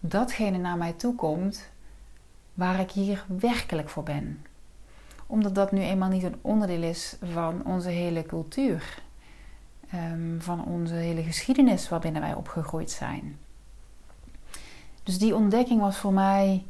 datgene 0.00 0.58
naar 0.58 0.76
mij 0.76 0.92
toe 0.92 1.14
komt 1.14 1.68
waar 2.54 2.80
ik 2.80 2.90
hier 2.90 3.24
werkelijk 3.38 3.88
voor 3.88 4.02
ben. 4.02 4.44
Omdat 5.26 5.54
dat 5.54 5.72
nu 5.72 5.80
eenmaal 5.80 6.08
niet 6.08 6.22
een 6.22 6.38
onderdeel 6.40 6.82
is 6.82 7.16
van 7.32 7.62
onze 7.64 7.88
hele 7.88 8.22
cultuur, 8.22 9.02
ehm, 9.94 10.40
van 10.40 10.64
onze 10.64 10.94
hele 10.94 11.22
geschiedenis 11.22 11.88
waarbinnen 11.88 12.22
wij 12.22 12.34
opgegroeid 12.34 12.90
zijn. 12.90 13.38
Dus 15.02 15.18
die 15.18 15.34
ontdekking 15.34 15.80
was 15.80 15.96
voor 15.96 16.12
mij, 16.12 16.64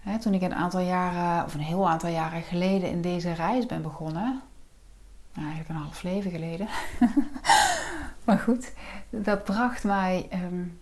hè, 0.00 0.18
toen 0.18 0.34
ik 0.34 0.42
een 0.42 0.54
aantal 0.54 0.80
jaren, 0.80 1.44
of 1.44 1.54
een 1.54 1.60
heel 1.60 1.88
aantal 1.88 2.10
jaren 2.10 2.42
geleden 2.42 2.90
in 2.90 3.00
deze 3.00 3.32
reis 3.32 3.66
ben 3.66 3.82
begonnen, 3.82 4.42
nou, 5.34 5.46
eigenlijk 5.46 5.68
een 5.68 5.84
half 5.84 6.02
leven 6.02 6.30
geleden. 6.30 6.68
maar 8.24 8.38
goed, 8.38 8.72
dat 9.10 9.44
bracht 9.44 9.84
mij 9.84 10.28
um, 10.32 10.78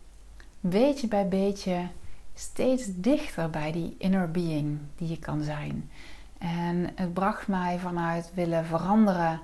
beetje 0.60 1.08
bij 1.08 1.28
beetje 1.28 1.88
steeds 2.34 2.84
dichter 2.94 3.50
bij 3.50 3.72
die 3.72 3.94
inner 3.98 4.30
being 4.30 4.78
die 4.96 5.08
je 5.08 5.18
kan 5.18 5.42
zijn. 5.42 5.90
En 6.38 6.90
het 6.94 7.14
bracht 7.14 7.48
mij 7.48 7.78
vanuit 7.78 8.30
willen 8.34 8.64
veranderen, 8.64 9.40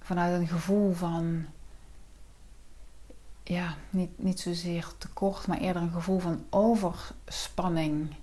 vanuit 0.00 0.40
een 0.40 0.48
gevoel 0.48 0.92
van, 0.92 1.44
ja, 3.42 3.74
niet, 3.90 4.10
niet 4.22 4.40
zozeer 4.40 4.92
tekort, 4.98 5.46
maar 5.46 5.58
eerder 5.58 5.82
een 5.82 5.92
gevoel 5.92 6.18
van 6.18 6.44
overspanning. 6.50 8.14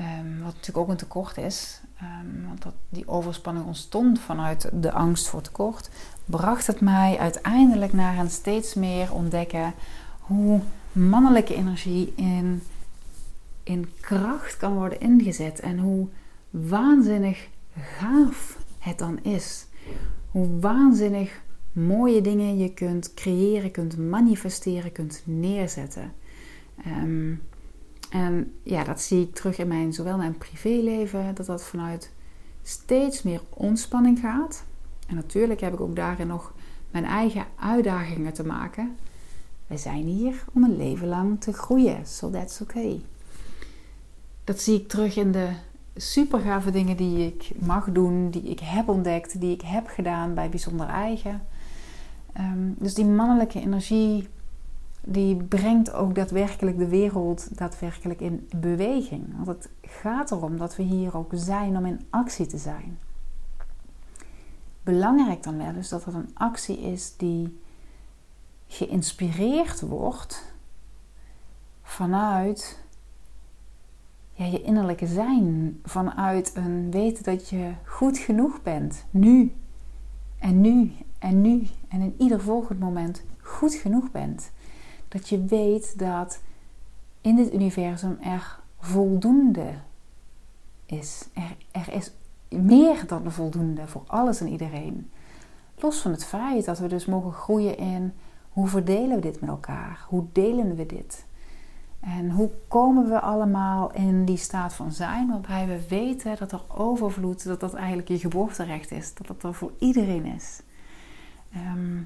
Um, 0.00 0.42
wat 0.42 0.54
natuurlijk 0.54 0.78
ook 0.78 0.88
een 0.88 0.96
tekort 0.96 1.36
is, 1.36 1.80
um, 2.02 2.46
want 2.46 2.62
dat, 2.62 2.74
die 2.88 3.08
overspanning 3.08 3.66
ontstond 3.66 4.20
vanuit 4.20 4.70
de 4.72 4.92
angst 4.92 5.28
voor 5.28 5.40
tekort, 5.40 5.90
bracht 6.24 6.66
het 6.66 6.80
mij 6.80 7.18
uiteindelijk 7.18 7.92
naar 7.92 8.18
een 8.18 8.30
steeds 8.30 8.74
meer 8.74 9.12
ontdekken 9.12 9.74
hoe 10.20 10.60
mannelijke 10.92 11.54
energie 11.54 12.12
in, 12.16 12.62
in 13.62 13.92
kracht 14.00 14.56
kan 14.56 14.74
worden 14.74 15.00
ingezet 15.00 15.60
en 15.60 15.78
hoe 15.78 16.08
waanzinnig 16.50 17.48
gaaf 17.76 18.58
het 18.78 18.98
dan 18.98 19.22
is. 19.22 19.66
Hoe 20.38 20.60
waanzinnig 20.60 21.40
mooie 21.72 22.20
dingen 22.20 22.58
je 22.58 22.74
kunt 22.74 23.14
creëren, 23.14 23.70
kunt 23.70 23.98
manifesteren, 23.98 24.92
kunt 24.92 25.22
neerzetten. 25.24 26.12
Ehm, 26.84 27.34
en 28.10 28.52
ja, 28.62 28.84
dat 28.84 29.00
zie 29.00 29.22
ik 29.22 29.34
terug 29.34 29.58
in 29.58 29.68
mijn, 29.68 29.92
zowel 29.92 30.16
mijn 30.16 30.38
privéleven, 30.38 31.34
dat 31.34 31.46
dat 31.46 31.64
vanuit 31.64 32.12
steeds 32.62 33.22
meer 33.22 33.40
ontspanning 33.48 34.18
gaat. 34.18 34.64
En 35.06 35.14
natuurlijk 35.14 35.60
heb 35.60 35.72
ik 35.72 35.80
ook 35.80 35.96
daarin 35.96 36.26
nog 36.26 36.52
mijn 36.90 37.04
eigen 37.04 37.46
uitdagingen 37.56 38.32
te 38.32 38.44
maken. 38.44 38.96
We 39.66 39.76
zijn 39.76 40.04
hier 40.04 40.44
om 40.52 40.64
een 40.64 40.76
leven 40.76 41.08
lang 41.08 41.40
te 41.40 41.52
groeien, 41.52 42.06
so 42.06 42.30
that's 42.30 42.60
okay. 42.60 43.00
Dat 44.44 44.60
zie 44.60 44.80
ik 44.80 44.88
terug 44.88 45.16
in 45.16 45.32
de 45.32 45.48
super 46.00 46.40
gave 46.40 46.70
dingen 46.70 46.96
die 46.96 47.26
ik 47.26 47.50
mag 47.58 47.92
doen, 47.92 48.30
die 48.30 48.42
ik 48.42 48.60
heb 48.60 48.88
ontdekt, 48.88 49.40
die 49.40 49.52
ik 49.52 49.60
heb 49.60 49.86
gedaan 49.86 50.34
bij 50.34 50.48
Bijzonder 50.48 50.86
Eigen. 50.86 51.42
Ehm, 52.32 52.72
dus 52.76 52.94
die 52.94 53.04
mannelijke 53.04 53.60
energie, 53.60 54.28
die 55.00 55.36
brengt 55.36 55.92
ook 55.92 56.14
daadwerkelijk 56.14 56.78
de 56.78 56.88
wereld 56.88 57.58
daadwerkelijk 57.58 58.20
in 58.20 58.48
beweging. 58.56 59.24
Want 59.36 59.46
het 59.46 59.70
gaat 59.82 60.30
erom 60.30 60.58
dat 60.58 60.76
we 60.76 60.82
hier 60.82 61.16
ook 61.16 61.30
zijn 61.34 61.76
om 61.76 61.86
in 61.86 62.06
actie 62.10 62.46
te 62.46 62.58
zijn. 62.58 62.98
Belangrijk 64.82 65.42
dan 65.42 65.58
wel 65.58 65.74
is 65.74 65.88
dat 65.88 66.04
het 66.04 66.14
een 66.14 66.30
actie 66.34 66.80
is 66.80 67.16
die 67.16 67.58
geïnspireerd 68.66 69.80
wordt 69.80 70.44
vanuit 71.82 72.86
ja, 74.38 74.44
je 74.44 74.62
innerlijke 74.62 75.06
zijn. 75.06 75.78
Vanuit 75.84 76.52
een 76.54 76.90
weten 76.90 77.24
dat 77.24 77.48
je 77.48 77.72
goed 77.84 78.18
genoeg 78.18 78.62
bent. 78.62 79.04
Nu. 79.10 79.52
En 80.38 80.60
nu. 80.60 80.92
En 81.18 81.40
nu. 81.40 81.66
En 81.88 82.00
in 82.00 82.14
ieder 82.18 82.40
volgend 82.40 82.78
moment 82.78 83.22
goed 83.42 83.74
genoeg 83.74 84.10
bent. 84.10 84.50
Dat 85.08 85.28
je 85.28 85.44
weet 85.44 85.98
dat 85.98 86.40
in 87.20 87.36
dit 87.36 87.54
universum 87.54 88.18
er 88.20 88.58
voldoende 88.80 89.74
is. 90.86 91.28
Er, 91.32 91.56
er 91.70 91.92
is 91.92 92.12
meer 92.48 93.06
dan 93.06 93.32
voldoende 93.32 93.86
voor 93.86 94.02
alles 94.06 94.40
en 94.40 94.48
iedereen. 94.48 95.10
Los 95.76 96.00
van 96.00 96.10
het 96.10 96.24
feit 96.24 96.64
dat 96.64 96.78
we 96.78 96.88
dus 96.88 97.06
mogen 97.06 97.32
groeien 97.32 97.78
in 97.78 98.12
hoe 98.48 98.68
verdelen 98.68 99.16
we 99.16 99.22
dit 99.22 99.40
met 99.40 99.50
elkaar? 99.50 100.04
Hoe 100.08 100.24
delen 100.32 100.76
we 100.76 100.86
dit? 100.86 101.26
En 102.00 102.30
hoe 102.30 102.50
komen 102.68 103.08
we 103.08 103.20
allemaal 103.20 103.92
in 103.92 104.24
die 104.24 104.36
staat 104.36 104.74
van 104.74 104.92
zijn 104.92 105.28
waarbij 105.28 105.66
we 105.66 105.88
weten 105.88 106.36
dat 106.38 106.52
er 106.52 106.62
overvloed, 106.68 107.44
dat 107.44 107.60
dat 107.60 107.74
eigenlijk 107.74 108.08
je 108.08 108.18
geboorterecht 108.18 108.90
is, 108.90 109.14
dat 109.14 109.26
dat 109.26 109.42
er 109.42 109.54
voor 109.54 109.72
iedereen 109.78 110.24
is. 110.24 110.62
Ehm, 111.52 111.98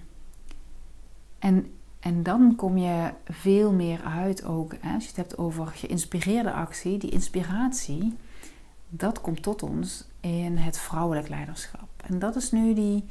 en, 1.38 1.72
en 2.00 2.22
dan 2.22 2.54
kom 2.56 2.78
je 2.78 3.11
veel 3.25 3.72
meer 3.72 4.02
uit 4.02 4.44
ook, 4.44 4.75
hè, 4.80 4.94
als 4.94 5.02
je 5.02 5.08
het 5.08 5.16
hebt 5.16 5.38
over 5.38 5.66
geïnspireerde 5.66 6.52
actie, 6.52 6.99
die 6.99 7.11
inspiratie, 7.11 8.16
dat 8.88 9.20
komt 9.20 9.42
tot 9.42 9.62
ons 9.62 10.08
in 10.20 10.56
het 10.56 10.78
vrouwelijk 10.78 11.28
leiderschap. 11.28 11.88
En 12.06 12.18
dat 12.18 12.37
is 12.37 12.52
nu 12.52 12.75
die 12.75 13.04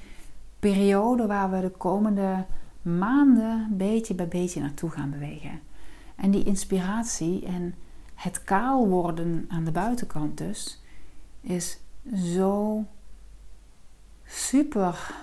periode 0.59 1.27
waar 1.27 1.51
we 1.51 1.61
de 1.61 1.69
komende 1.69 2.45
maanden 2.81 3.67
beetje 3.77 4.13
bij 4.13 4.27
beetje 4.27 4.61
naartoe 4.61 4.89
gaan 4.89 5.09
bewegen. 5.09 5.59
En 6.21 6.31
die 6.31 6.43
inspiratie 6.43 7.45
en 7.45 7.75
het 8.15 8.43
kaal 8.43 8.87
worden 8.87 9.45
aan 9.47 9.63
de 9.63 9.71
buitenkant 9.71 10.37
dus, 10.37 10.81
is 11.41 11.79
zo 12.15 12.85
super 14.25 15.15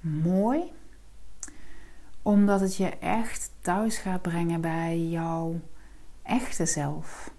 mooi. 0.00 0.72
Omdat 2.22 2.60
het 2.60 2.76
je 2.76 2.88
echt 2.98 3.50
thuis 3.60 3.96
gaat 3.98 4.22
brengen 4.22 4.60
bij 4.60 5.08
jouw 5.08 5.60
echte 6.22 6.66
zelf. 6.66 7.32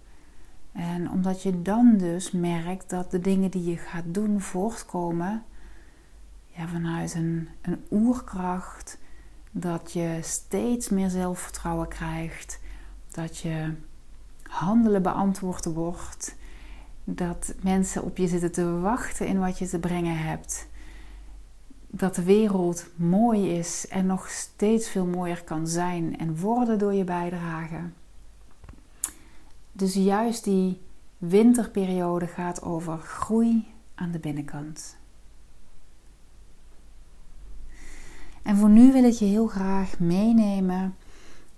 En 0.72 1.10
omdat 1.10 1.44
je 1.44 1.62
dan 1.62 1.98
dus 1.98 2.32
merkt 2.32 2.90
dat 2.90 3.12
de 3.12 3.20
dingen 3.20 3.52
die 3.52 3.64
je 3.64 3.78
gaat 3.78 4.06
doen 4.06 4.42
voortkomen 4.42 5.44
ja, 6.48 6.68
vanuit 6.68 7.14
een, 7.14 7.50
een 7.62 7.84
oerkracht, 7.92 8.98
dat 9.52 9.92
je 9.92 10.20
steeds 10.22 10.90
meer 10.90 11.10
zelfvertrouwen 11.10 11.88
krijgt. 11.88 12.61
Dat 13.12 13.38
je 13.38 13.74
handelen 14.44 15.02
beantwoord 15.02 15.66
wordt. 15.66 16.36
Dat 17.04 17.54
mensen 17.62 18.04
op 18.04 18.18
je 18.18 18.28
zitten 18.28 18.52
te 18.52 18.80
wachten 18.80 19.28
in 19.28 19.40
wat 19.40 19.60
je 19.60 19.68
te 19.68 19.80
brengen 19.80 20.18
hebt. 20.18 20.68
Dat 21.88 22.16
de 22.16 22.24
wereld 22.24 22.86
mooi 22.96 23.58
is 23.58 23.88
en 23.88 24.06
nog 24.06 24.30
steeds 24.30 24.90
veel 24.90 25.06
mooier 25.06 25.44
kan 25.44 25.68
zijn 25.68 26.18
en 26.18 26.40
worden 26.40 26.80
door 26.80 26.94
je 26.94 27.04
bijdrage. 27.04 27.80
Dus 29.72 29.94
juist 29.94 30.44
die 30.44 30.82
winterperiode 31.18 32.28
gaat 32.28 32.62
over 32.62 32.98
groei 32.98 33.68
aan 33.96 34.12
de 34.12 34.20
binnenkant. 34.20 34.98
En 38.42 38.58
voor 38.58 38.70
nu 38.70 38.92
wil 38.92 39.04
ik 39.04 39.14
je 39.14 39.26
heel 39.26 39.48
graag 39.48 40.00
meenemen 40.00 40.96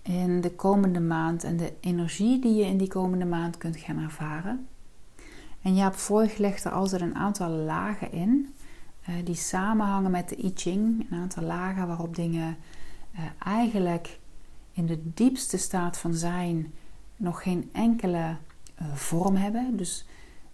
in 0.03 0.41
de 0.41 0.51
komende 0.51 0.99
maand 0.99 1.43
en 1.43 1.57
de 1.57 1.73
energie 1.79 2.39
die 2.39 2.55
je 2.55 2.65
in 2.65 2.77
die 2.77 2.87
komende 2.87 3.25
maand 3.25 3.57
kunt 3.57 3.77
gaan 3.77 3.97
ervaren. 3.97 4.67
En 5.61 5.75
Jaap 5.75 5.95
Voigt 5.95 6.37
legt 6.39 6.63
er 6.63 6.71
altijd 6.71 7.01
een 7.01 7.15
aantal 7.15 7.49
lagen 7.49 8.11
in, 8.11 8.53
uh, 9.09 9.15
die 9.23 9.35
samenhangen 9.35 10.11
met 10.11 10.29
de 10.29 10.43
I 10.43 10.51
Ching. 10.55 11.05
Een 11.09 11.17
aantal 11.17 11.43
lagen 11.43 11.87
waarop 11.87 12.15
dingen 12.15 12.57
uh, 13.15 13.19
eigenlijk 13.39 14.19
in 14.71 14.85
de 14.85 15.13
diepste 15.13 15.57
staat 15.57 15.97
van 15.97 16.13
zijn 16.13 16.73
nog 17.15 17.43
geen 17.43 17.69
enkele 17.73 18.37
uh, 18.81 18.93
vorm 18.93 19.35
hebben. 19.35 19.77
Dus 19.77 20.05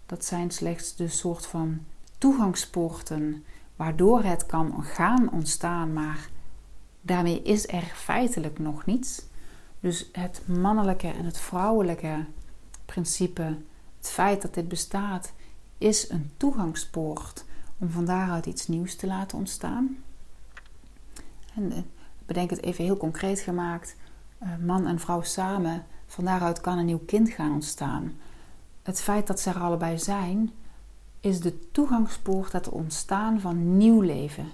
dat 0.06 0.25
zijn 0.25 0.51
slechts 0.51 0.96
de 0.96 1.08
soort 1.08 1.46
van 1.46 1.79
toegangspoorten 2.18 3.44
waardoor 3.75 4.24
het 4.24 4.46
kan 4.46 4.84
gaan 4.84 5.32
ontstaan, 5.32 5.94
maar 5.94 6.29
daarmee 7.01 7.41
is 7.41 7.68
er 7.68 7.84
feitelijk 7.84 8.60
nog 8.60 8.86
niets. 8.86 9.27
Dus 9.79 10.09
het 10.12 10.41
mannelijke 10.45 11.07
en 11.07 11.25
het 11.25 11.38
vrouwelijke 11.38 12.25
principe, 12.86 13.57
het 13.98 14.09
feit 14.09 14.41
dat 14.41 14.53
dit 14.53 14.67
bestaat, 14.67 15.33
is 15.77 16.09
een 16.09 16.31
toegangspoort 16.38 17.45
om 17.77 17.89
van 17.89 18.05
daaruit 18.05 18.45
iets 18.45 18.67
nieuws 18.67 18.95
te 18.95 19.07
laten 19.07 19.38
ontstaan. 19.38 19.98
En 21.55 21.71
eh, 21.71 21.77
bedenk 22.25 22.50
het 22.50 22.63
even 22.63 22.83
heel 22.83 22.98
concreet 22.98 23.39
gemaakt. 23.39 23.95
Eh, 24.38 24.50
man 24.65 24.88
en 24.88 25.00
vrouw 25.00 25.21
samen 25.21 25.86
van 26.07 26.25
daaruit 26.25 26.62
kan 26.62 26.77
een 26.77 26.86
nieuw 26.86 27.05
kind 27.05 27.29
gaan 27.29 27.53
ontstaan. 27.53 28.13
Het 28.83 29.01
feit 29.01 29.27
dat 29.27 29.39
ze 29.39 29.50
er 29.50 29.59
allebei 29.59 30.00
zijn, 30.00 30.51
is 31.19 31.39
de 31.39 31.71
toegangspoort 31.71 32.51
tot 32.51 32.65
het 32.65 32.74
ontstaan 32.74 33.39
van 33.39 33.77
nieuw 33.77 34.01
leven. 34.01 34.48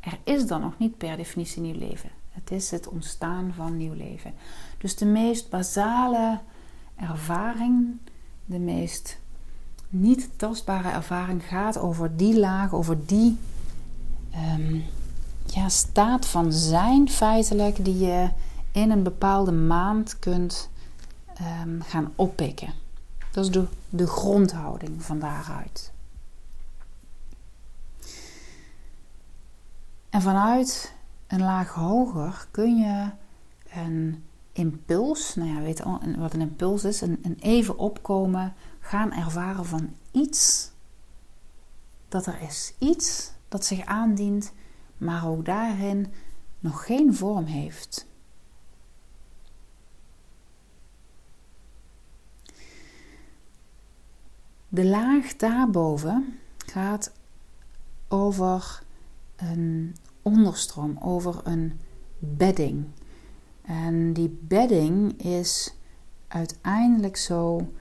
Er 0.00 0.18
is 0.24 0.46
dan 0.46 0.60
nog 0.60 0.78
niet 0.78 0.98
per 0.98 1.16
definitie 1.16 1.62
nieuw 1.62 1.78
leven. 1.78 2.10
Het 2.32 2.50
is 2.50 2.70
het 2.70 2.88
ontstaan 2.88 3.52
van 3.56 3.76
nieuw 3.76 3.94
leven. 3.94 4.34
Dus 4.78 4.96
de 4.96 5.04
meest 5.04 5.50
basale 5.50 6.38
ervaring, 6.96 7.96
de 8.44 8.58
meest 8.58 9.18
niet 9.88 10.28
tastbare 10.36 10.88
ervaring 10.88 11.44
gaat 11.44 11.78
over 11.78 12.16
die 12.16 12.38
laag, 12.38 12.72
over 12.72 13.06
die 13.06 13.38
ehm, 14.30 14.80
ja, 15.46 15.68
staat 15.68 16.26
van 16.26 16.52
zijn 16.52 17.08
feitelijk 17.08 17.84
die 17.84 17.98
je 17.98 18.30
in 18.72 18.90
een 18.90 19.02
bepaalde 19.02 19.52
maand 19.52 20.18
kunt 20.18 20.68
ehm, 21.34 21.80
gaan 21.80 22.12
oppikken. 22.14 22.72
Dat 23.30 23.44
is 23.44 23.50
de, 23.50 23.66
de 23.88 24.06
grondhouding 24.06 25.02
van 25.02 25.18
daaruit. 25.18 25.92
En 30.10 30.22
vanuit 30.22 30.92
een 31.32 31.42
laag 31.42 31.68
hoger 31.68 32.46
kun 32.50 32.76
je 32.76 33.10
een 33.74 34.24
impuls, 34.52 35.34
nou 35.34 35.48
ja, 35.48 35.60
weet 35.60 35.82
wat 36.18 36.34
een 36.34 36.40
impuls 36.40 36.84
is, 36.84 37.00
een, 37.00 37.18
een 37.22 37.36
even 37.40 37.78
opkomen, 37.78 38.54
gaan 38.80 39.12
ervaren 39.12 39.66
van 39.66 39.94
iets 40.10 40.70
dat 42.08 42.26
er 42.26 42.40
is. 42.40 42.74
Iets 42.78 43.32
dat 43.48 43.64
zich 43.64 43.84
aandient, 43.84 44.52
maar 44.96 45.28
ook 45.28 45.44
daarin 45.44 46.12
nog 46.58 46.86
geen 46.86 47.14
vorm 47.14 47.44
heeft. 47.44 48.06
De 54.68 54.84
laag 54.84 55.36
daarboven 55.36 56.38
gaat 56.66 57.12
over 58.08 58.82
een 59.36 59.96
onderstroom, 60.22 60.98
over 61.00 61.40
een 61.44 61.80
bedding. 62.18 62.84
En 63.62 64.12
die 64.12 64.38
bedding 64.40 65.22
is 65.22 65.74
uiteindelijk 66.28 67.16
zo 67.16 67.72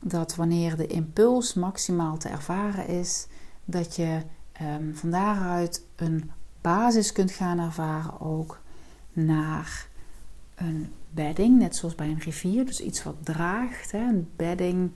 dat 0.00 0.34
wanneer 0.34 0.76
de 0.76 0.86
impuls 0.86 1.54
maximaal 1.54 2.16
te 2.16 2.28
ervaren 2.28 2.86
is, 2.86 3.26
dat 3.64 3.96
je 3.96 4.22
um, 4.62 4.94
van 4.94 5.10
daaruit 5.10 5.84
een 5.96 6.30
basis 6.60 7.12
kunt 7.12 7.30
gaan 7.30 7.58
ervaren 7.58 8.20
ook 8.20 8.60
naar 9.12 9.88
een 10.54 10.92
bedding, 11.10 11.58
net 11.58 11.76
zoals 11.76 11.94
bij 11.94 12.08
een 12.08 12.18
rivier, 12.18 12.66
dus 12.66 12.80
iets 12.80 13.02
wat 13.02 13.16
draagt. 13.22 13.92
Hè, 13.92 13.98
een 13.98 14.28
bedding, 14.36 14.90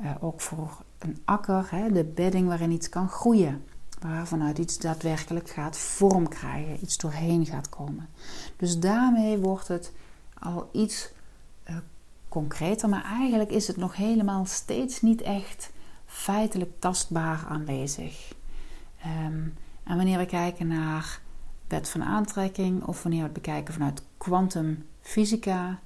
uh, 0.00 0.10
ook 0.20 0.40
voor 0.40 0.84
een 0.98 1.18
akker, 1.24 1.66
hè, 1.70 1.92
de 1.92 2.04
bedding 2.04 2.48
waarin 2.48 2.70
iets 2.70 2.88
kan 2.88 3.08
groeien 3.08 3.64
waar 3.98 4.26
vanuit 4.26 4.58
iets 4.58 4.78
daadwerkelijk 4.78 5.48
gaat 5.48 5.78
vorm 5.78 6.28
krijgen, 6.28 6.82
iets 6.82 6.96
doorheen 6.96 7.46
gaat 7.46 7.68
komen. 7.68 8.08
Dus 8.56 8.78
daarmee 8.78 9.38
wordt 9.38 9.68
het 9.68 9.92
al 10.38 10.68
iets 10.72 11.10
uh, 11.70 11.76
concreter, 12.28 12.88
maar 12.88 13.04
eigenlijk 13.04 13.50
is 13.50 13.66
het 13.66 13.76
nog 13.76 13.96
helemaal 13.96 14.46
steeds 14.46 15.02
niet 15.02 15.22
echt 15.22 15.70
feitelijk 16.06 16.80
tastbaar 16.80 17.44
aanwezig. 17.48 18.34
Ehm, 19.00 19.42
en 19.84 19.96
wanneer 19.96 20.18
we 20.18 20.26
kijken 20.26 20.66
naar 20.66 21.20
wet 21.68 21.88
van 21.88 22.04
aantrekking 22.04 22.84
of 22.84 23.02
wanneer 23.02 23.20
we 23.20 23.26
het 23.26 23.42
bekijken 23.42 23.74
vanuit 23.74 24.02
kwantumfysica, 24.18 25.78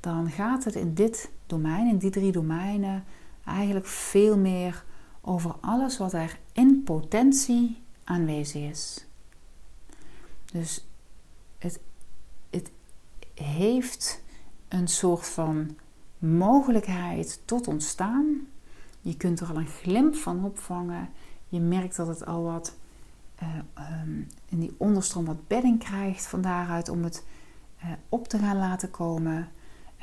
dan 0.00 0.30
gaat 0.30 0.64
het 0.64 0.74
in 0.74 0.94
dit 0.94 1.30
domein, 1.46 1.88
in 1.88 1.98
die 1.98 2.10
drie 2.10 2.32
domeinen, 2.32 3.04
eigenlijk 3.44 3.86
veel 3.86 4.38
meer 4.38 4.84
over 5.20 5.54
alles 5.60 5.98
wat 5.98 6.12
er 6.12 6.38
in 6.54 6.82
potentie 6.84 7.82
aanwezig 8.04 8.62
is. 8.62 9.06
Dus 10.52 10.86
het, 11.58 11.80
het 12.50 12.70
heeft 13.34 14.22
een 14.68 14.88
soort 14.88 15.26
van 15.26 15.76
mogelijkheid 16.18 17.42
tot 17.44 17.68
ontstaan. 17.68 18.46
Je 19.00 19.16
kunt 19.16 19.40
er 19.40 19.48
al 19.48 19.56
een 19.56 19.66
glimp 19.66 20.14
van 20.14 20.44
opvangen. 20.44 21.08
Je 21.48 21.60
merkt 21.60 21.96
dat 21.96 22.06
het 22.06 22.26
al 22.26 22.42
wat 22.42 22.76
uh, 23.42 24.00
um, 24.02 24.26
in 24.48 24.60
die 24.60 24.74
onderstroom 24.76 25.24
wat 25.24 25.46
bedding 25.48 25.78
krijgt 25.78 26.26
van 26.26 26.40
daaruit 26.40 26.88
om 26.88 27.04
het 27.04 27.24
uh, 27.78 27.92
op 28.08 28.28
te 28.28 28.38
gaan 28.38 28.56
laten 28.58 28.90
komen. 28.90 29.48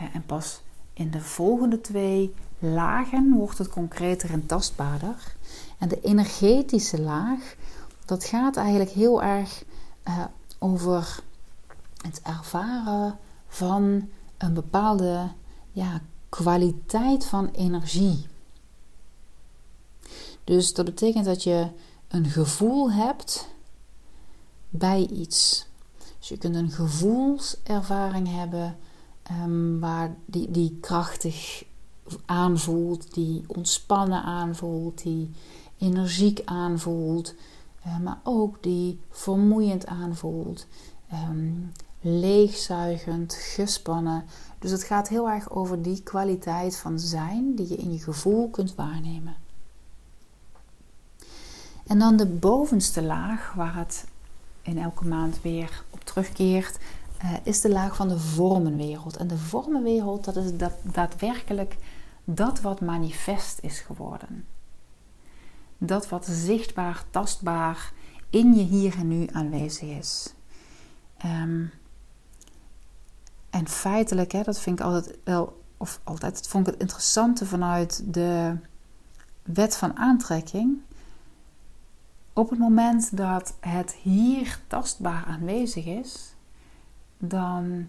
Uh, 0.01 0.15
en 0.15 0.25
pas 0.25 0.63
in 0.93 1.11
de 1.11 1.21
volgende 1.21 1.81
twee 1.81 2.33
lagen 2.61 3.33
wordt 3.33 3.57
het 3.57 3.69
concreter 3.69 4.31
en 4.31 4.45
tastbaarder. 4.45 5.35
En 5.77 5.87
de 5.87 6.01
energetische 6.01 7.01
laag, 7.01 7.55
dat 8.05 8.23
gaat 8.23 8.57
eigenlijk 8.57 8.89
heel 8.89 9.23
erg 9.23 9.63
uh, 10.07 10.23
over 10.59 11.19
het 12.01 12.21
ervaren 12.23 13.17
van 13.47 14.09
een 14.37 14.53
bepaalde 14.53 15.31
ja, 15.71 16.01
kwaliteit 16.29 17.25
van 17.25 17.49
energie. 17.49 18.27
Dus 20.43 20.73
dat 20.73 20.85
betekent 20.85 21.25
dat 21.25 21.43
je 21.43 21.67
een 22.07 22.25
gevoel 22.25 22.91
hebt 22.91 23.47
bij 24.69 25.07
iets. 25.07 25.67
Dus 26.19 26.29
je 26.29 26.37
kunt 26.37 26.55
een 26.55 26.71
gevoelservaring 26.71 28.35
hebben 28.35 28.77
um, 29.31 29.79
waar 29.79 30.15
die, 30.25 30.51
die 30.51 30.77
krachtig 30.81 31.63
aanvoelt, 32.25 33.13
die 33.13 33.43
ontspannen 33.47 34.23
aanvoelt, 34.23 35.03
die 35.03 35.31
energiek 35.77 36.41
aanvoelt, 36.45 37.35
uh, 37.85 37.99
maar 37.99 38.19
ook 38.23 38.63
die 38.63 38.99
vermoeiend 39.09 39.85
aanvoelt, 39.85 40.67
um, 41.13 41.71
leegzuigend, 42.01 43.33
gespannen. 43.33 44.25
Dus 44.59 44.71
het 44.71 44.83
gaat 44.83 45.07
heel 45.07 45.29
erg 45.29 45.51
over 45.51 45.81
die 45.81 46.03
kwaliteit 46.03 46.77
van 46.77 46.99
zijn 46.99 47.55
die 47.55 47.69
je 47.69 47.75
in 47.75 47.91
je 47.91 47.99
gevoel 47.99 48.49
kunt 48.49 48.75
waarnemen. 48.75 49.35
En 51.87 51.99
dan 51.99 52.15
de 52.15 52.25
bovenste 52.25 53.03
laag, 53.03 53.53
waar 53.53 53.75
het 53.75 54.05
in 54.61 54.77
elke 54.77 55.07
maand 55.07 55.41
weer 55.41 55.83
op 55.89 56.03
terugkeert, 56.03 56.77
uh, 57.23 57.33
is 57.43 57.61
de 57.61 57.69
laag 57.69 57.95
van 57.95 58.07
de 58.07 58.19
vormenwereld. 58.19 59.17
En 59.17 59.27
de 59.27 59.37
vormenwereld, 59.37 60.25
dat 60.25 60.35
is 60.35 60.57
dat, 60.57 60.73
daadwerkelijk 60.81 61.75
dat 62.23 62.61
wat 62.61 62.81
manifest 62.81 63.59
is 63.61 63.79
geworden. 63.79 64.45
Dat 65.77 66.09
wat 66.09 66.25
zichtbaar, 66.25 67.03
tastbaar 67.09 67.93
in 68.29 68.53
je 68.53 68.63
hier 68.63 68.97
en 68.97 69.07
nu 69.07 69.27
aanwezig 69.31 69.89
is. 69.89 70.33
Um, 71.25 71.71
en 73.49 73.67
feitelijk, 73.67 74.31
hè, 74.31 74.41
dat 74.41 74.59
vind 74.59 74.79
ik 74.79 74.85
altijd 74.85 75.17
wel, 75.23 75.61
of 75.77 75.99
altijd, 76.03 76.33
dat 76.33 76.47
vond 76.47 76.67
ik 76.67 76.73
het 76.73 76.81
interessante 76.81 77.45
vanuit 77.45 78.13
de 78.13 78.57
wet 79.43 79.77
van 79.77 79.97
aantrekking. 79.97 80.77
Op 82.33 82.49
het 82.49 82.59
moment 82.59 83.17
dat 83.17 83.53
het 83.59 83.91
hier 83.91 84.59
tastbaar 84.67 85.25
aanwezig 85.25 85.85
is, 85.85 86.35
dan 87.17 87.87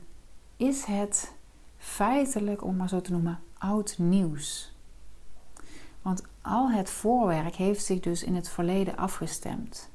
is 0.57 0.85
het 0.85 1.33
feitelijk, 1.79 2.65
om 2.65 2.77
maar 2.77 2.89
zo 2.89 3.01
te 3.01 3.13
noemen, 3.13 3.41
oud 3.63 3.95
nieuws. 3.99 4.75
Want 6.03 6.23
al 6.41 6.71
het 6.71 6.91
voorwerk 6.91 7.55
heeft 7.55 7.85
zich 7.85 8.01
dus 8.01 8.25
in 8.25 8.35
het 8.35 8.49
verleden 8.49 8.97
afgestemd. 8.97 9.91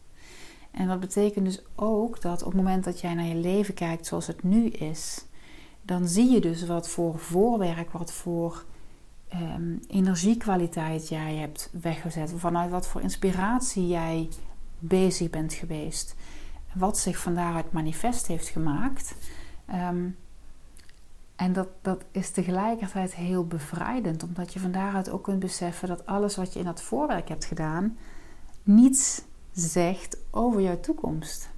En 0.72 0.88
dat 0.88 1.00
betekent 1.00 1.46
dus 1.46 1.62
ook 1.76 2.22
dat 2.22 2.42
op 2.42 2.48
het 2.48 2.62
moment 2.62 2.84
dat 2.84 3.00
jij 3.00 3.14
naar 3.14 3.26
je 3.26 3.36
leven 3.36 3.74
kijkt 3.74 4.06
zoals 4.06 4.28
het 4.28 4.44
nu 4.44 4.68
is, 4.68 5.26
dan 5.82 6.08
zie 6.08 6.30
je 6.32 6.40
dus 6.40 6.66
wat 6.66 6.90
voor 6.90 7.20
voorwerk, 7.20 7.92
wat 7.92 8.12
voor 8.12 8.66
ehm, 9.28 9.76
energiekwaliteit 9.88 11.08
jij 11.08 11.36
hebt 11.36 11.70
weggezet, 11.82 12.34
vanuit 12.36 12.72
wat 12.72 12.88
voor 12.88 13.02
inspiratie 13.02 13.88
jij 13.88 14.30
bezig 14.80 15.30
bent 15.30 15.54
geweest, 15.54 16.16
wat 16.74 16.98
zich 16.98 17.18
van 17.18 17.36
daaruit 17.36 17.72
manifest 17.72 18.28
heeft 18.28 18.48
gemaakt. 18.48 19.16
Um, 19.74 20.16
en 21.38 21.54
dat, 21.54 21.68
dat 21.82 22.04
is 22.12 22.32
tegelijkertijd 22.32 23.16
heel 23.16 23.46
bevrijdend, 23.48 24.24
omdat 24.24 24.54
je 24.54 24.60
van 24.60 24.72
daaruit 24.72 25.10
ook 25.10 25.24
kunt 25.24 25.40
beseffen 25.40 25.88
dat 25.88 26.06
alles 26.06 26.36
wat 26.36 26.54
je 26.54 26.60
in 26.60 26.66
dat 26.66 26.82
voorwerk 26.82 27.30
hebt 27.30 27.46
gedaan, 27.46 27.98
niets 28.64 29.22
zegt 29.52 30.18
over 30.32 30.62
jouw 30.62 30.80
toekomst. 30.80 31.50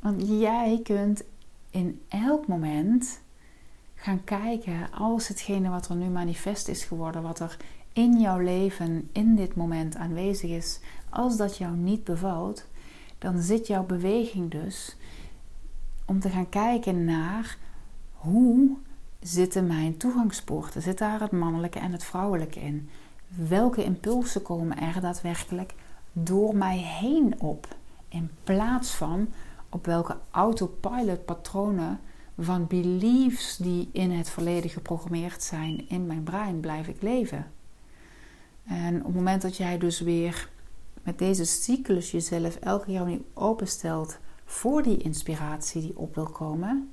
Want 0.00 0.28
jij 0.28 0.80
kunt 0.82 1.22
in 1.70 2.00
elk 2.08 2.46
moment 2.46 3.20
gaan 3.94 4.24
kijken 4.24 4.92
als 4.92 5.28
hetgene 5.28 5.68
wat 5.68 5.88
er 5.88 5.96
nu 5.96 6.08
manifest 6.08 6.68
is 6.68 6.84
geworden, 6.84 7.22
wat 7.22 7.40
er 7.40 7.56
in 7.92 8.20
jouw 8.20 8.38
leven 8.38 9.08
in 9.12 9.36
dit 9.36 9.54
moment 9.54 9.96
aanwezig 9.96 10.50
is, 10.50 10.80
als 11.10 11.36
dat 11.36 11.56
jou 11.56 11.76
niet 11.76 12.04
bevalt, 12.04 12.66
dan 13.18 13.38
zit 13.38 13.66
jouw 13.66 13.84
beweging 13.84 14.50
dus 14.50 14.96
om 16.04 16.20
te 16.20 16.28
gaan 16.28 16.48
kijken 16.48 17.04
naar 17.04 17.58
hoe 18.26 18.76
zitten 19.20 19.66
mijn 19.66 19.96
toegangspoorten? 19.96 20.82
Zit 20.82 20.98
daar 20.98 21.20
het 21.20 21.30
mannelijke 21.30 21.78
en 21.78 21.92
het 21.92 22.04
vrouwelijke 22.04 22.60
in? 22.60 22.88
Welke 23.48 23.84
impulsen 23.84 24.42
komen 24.42 24.78
er 24.78 25.00
daadwerkelijk 25.00 25.74
door 26.12 26.56
mij 26.56 26.76
heen 26.78 27.40
op? 27.40 27.76
In 28.08 28.30
plaats 28.44 28.94
van 28.94 29.28
op 29.68 29.86
welke 29.86 30.16
autopilot 30.30 31.24
patronen 31.24 32.00
van 32.38 32.66
beliefs 32.66 33.56
die 33.56 33.88
in 33.92 34.10
het 34.10 34.28
verleden 34.28 34.70
geprogrammeerd 34.70 35.42
zijn 35.42 35.88
in 35.88 36.06
mijn 36.06 36.22
brein 36.22 36.60
blijf 36.60 36.88
ik 36.88 37.02
leven. 37.02 37.46
En 38.64 38.96
op 38.98 39.06
het 39.06 39.14
moment 39.14 39.42
dat 39.42 39.56
jij 39.56 39.78
dus 39.78 40.00
weer 40.00 40.50
met 41.02 41.18
deze 41.18 41.44
cyclus 41.44 42.10
jezelf 42.10 42.56
elke 42.56 42.84
keer 42.84 43.00
opnieuw 43.00 43.24
openstelt 43.34 44.18
voor 44.44 44.82
die 44.82 44.96
inspiratie 44.96 45.80
die 45.80 45.98
op 45.98 46.14
wil 46.14 46.30
komen, 46.30 46.90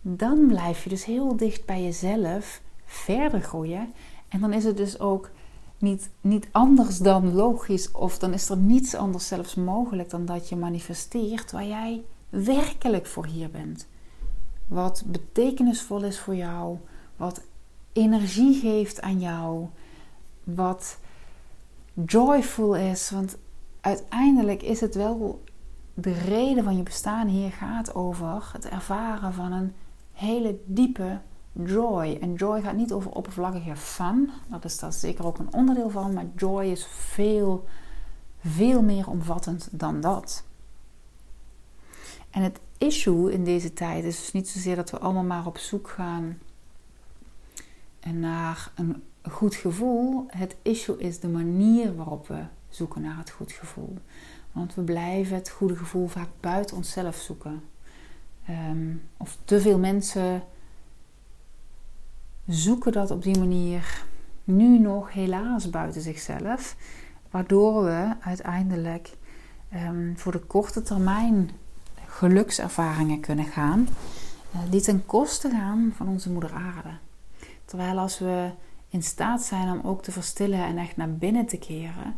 dan 0.00 0.46
blijf 0.46 0.82
je 0.84 0.88
dus 0.88 1.04
heel 1.04 1.36
dicht 1.36 1.64
bij 1.64 1.82
jezelf 1.82 2.60
verder 2.84 3.40
groeien. 3.40 3.92
En 4.28 4.40
dan 4.40 4.52
is 4.52 4.64
het 4.64 4.76
dus 4.76 4.98
ook 4.98 5.30
niet, 5.78 6.10
niet 6.20 6.48
anders 6.50 6.98
dan 6.98 7.34
logisch, 7.34 7.90
of 7.90 8.18
dan 8.18 8.32
is 8.32 8.48
er 8.48 8.56
niets 8.56 8.94
anders 8.94 9.26
zelfs 9.26 9.54
mogelijk 9.54 10.10
dan 10.10 10.24
dat 10.24 10.48
je 10.48 10.56
manifesteert 10.56 11.52
waar 11.52 11.66
jij 11.66 12.02
werkelijk 12.28 13.06
voor 13.06 13.26
hier 13.26 13.50
bent. 13.50 13.86
Wat 14.68 15.02
betekenisvol 15.06 16.02
is 16.02 16.18
voor 16.18 16.34
jou, 16.34 16.78
wat 17.16 17.42
energie 17.92 18.60
geeft 18.60 19.00
aan 19.00 19.20
jou, 19.20 19.66
wat 20.44 20.98
joyful 22.06 22.76
is. 22.76 23.10
Want 23.10 23.36
uiteindelijk 23.80 24.62
is 24.62 24.80
het 24.80 24.94
wel 24.94 25.42
de 25.94 26.12
reden 26.12 26.64
van 26.64 26.76
je 26.76 26.82
bestaan 26.82 27.26
hier 27.26 27.50
gaat 27.50 27.94
over 27.94 28.50
het 28.52 28.68
ervaren 28.68 29.32
van 29.32 29.52
een 29.52 29.72
hele 30.20 30.58
diepe 30.64 31.20
joy. 31.52 32.18
En 32.20 32.34
joy 32.34 32.60
gaat 32.60 32.76
niet 32.76 32.92
over 32.92 33.10
oppervlakkige 33.10 33.76
fun. 33.76 34.30
Dat 34.50 34.64
is 34.64 34.78
daar 34.78 34.92
zeker 34.92 35.26
ook 35.26 35.38
een 35.38 35.52
onderdeel 35.54 35.90
van. 35.90 36.12
Maar 36.12 36.26
joy 36.36 36.64
is 36.64 36.86
veel, 36.86 37.64
veel 38.44 38.82
meer 38.82 39.08
omvattend 39.08 39.68
dan 39.70 40.00
dat. 40.00 40.44
En 42.30 42.42
het 42.42 42.60
issue 42.78 43.32
in 43.32 43.44
deze 43.44 43.72
tijd 43.72 44.04
is 44.04 44.16
dus 44.16 44.32
niet 44.32 44.48
zozeer 44.48 44.76
dat 44.76 44.90
we 44.90 44.98
allemaal 44.98 45.24
maar 45.24 45.46
op 45.46 45.58
zoek 45.58 45.88
gaan 45.88 46.38
naar 48.14 48.72
een 48.74 49.02
goed 49.30 49.54
gevoel. 49.54 50.24
Het 50.28 50.56
issue 50.62 50.98
is 50.98 51.20
de 51.20 51.28
manier 51.28 51.96
waarop 51.96 52.28
we 52.28 52.42
zoeken 52.68 53.02
naar 53.02 53.18
het 53.18 53.30
goed 53.30 53.52
gevoel. 53.52 53.96
Want 54.52 54.74
we 54.74 54.82
blijven 54.82 55.36
het 55.36 55.50
goede 55.50 55.76
gevoel 55.76 56.06
vaak 56.06 56.28
buiten 56.40 56.76
onszelf 56.76 57.16
zoeken. 57.16 57.62
Ehm, 58.50 58.94
of 59.16 59.38
te 59.44 59.60
veel 59.60 59.78
mensen 59.78 60.42
zoeken 62.46 62.92
dat 62.92 63.10
op 63.10 63.22
die 63.22 63.38
manier 63.38 64.04
nu 64.44 64.78
nog 64.78 65.12
helaas 65.12 65.70
buiten 65.70 66.02
zichzelf. 66.02 66.76
Waardoor 67.30 67.84
we 67.84 68.14
uiteindelijk 68.20 69.16
um, 69.74 70.12
voor 70.16 70.32
de 70.32 70.38
korte 70.38 70.82
termijn 70.82 71.50
gelukservaringen 72.06 73.20
kunnen 73.20 73.44
gaan. 73.44 73.88
Uh, 74.54 74.60
die 74.70 74.80
ten 74.80 75.06
koste 75.06 75.50
gaan 75.50 75.92
van 75.96 76.08
onze 76.08 76.30
moeder 76.30 76.52
aarde. 76.52 76.92
Terwijl 77.64 77.98
als 77.98 78.18
we 78.18 78.50
in 78.88 79.02
staat 79.02 79.42
zijn 79.42 79.68
om 79.70 79.80
ook 79.84 80.02
te 80.02 80.12
verstillen 80.12 80.64
en 80.64 80.78
echt 80.78 80.96
naar 80.96 81.14
binnen 81.14 81.46
te 81.46 81.58
keren, 81.58 82.16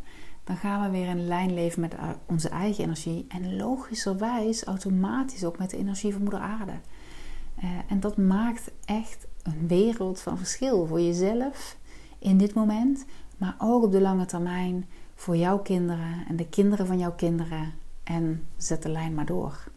dan 0.52 0.60
gaan 0.60 0.82
we 0.82 0.98
weer 0.98 1.08
in 1.08 1.26
lijn 1.26 1.54
leven 1.54 1.80
met 1.80 1.94
onze 2.26 2.48
eigen 2.48 2.84
energie. 2.84 3.24
En 3.28 3.56
logischerwijs 3.56 4.64
automatisch 4.64 5.44
ook 5.44 5.58
met 5.58 5.70
de 5.70 5.76
energie 5.76 6.12
van 6.12 6.22
moeder 6.22 6.40
aarde. 6.40 6.72
Uh, 6.72 7.70
en 7.88 8.00
dat 8.00 8.16
maakt 8.16 8.70
echt 8.84 9.26
een 9.42 9.68
wereld 9.68 10.20
van 10.20 10.38
verschil 10.38 10.86
voor 10.86 11.00
jezelf 11.00 11.76
in 12.18 12.38
dit 12.38 12.54
moment, 12.54 13.04
maar 13.36 13.54
ook 13.58 13.82
op 13.82 13.92
de 13.92 14.00
lange 14.00 14.24
termijn 14.24 14.88
voor 15.14 15.36
jouw 15.36 15.58
kinderen 15.58 16.26
en 16.28 16.36
de 16.36 16.48
kinderen 16.48 16.86
van 16.86 16.98
jouw 16.98 17.12
kinderen. 17.12 17.72
En 18.04 18.46
zet 18.56 18.82
de 18.82 18.88
lijn 18.88 19.14
maar 19.14 19.26
door. 19.26 19.70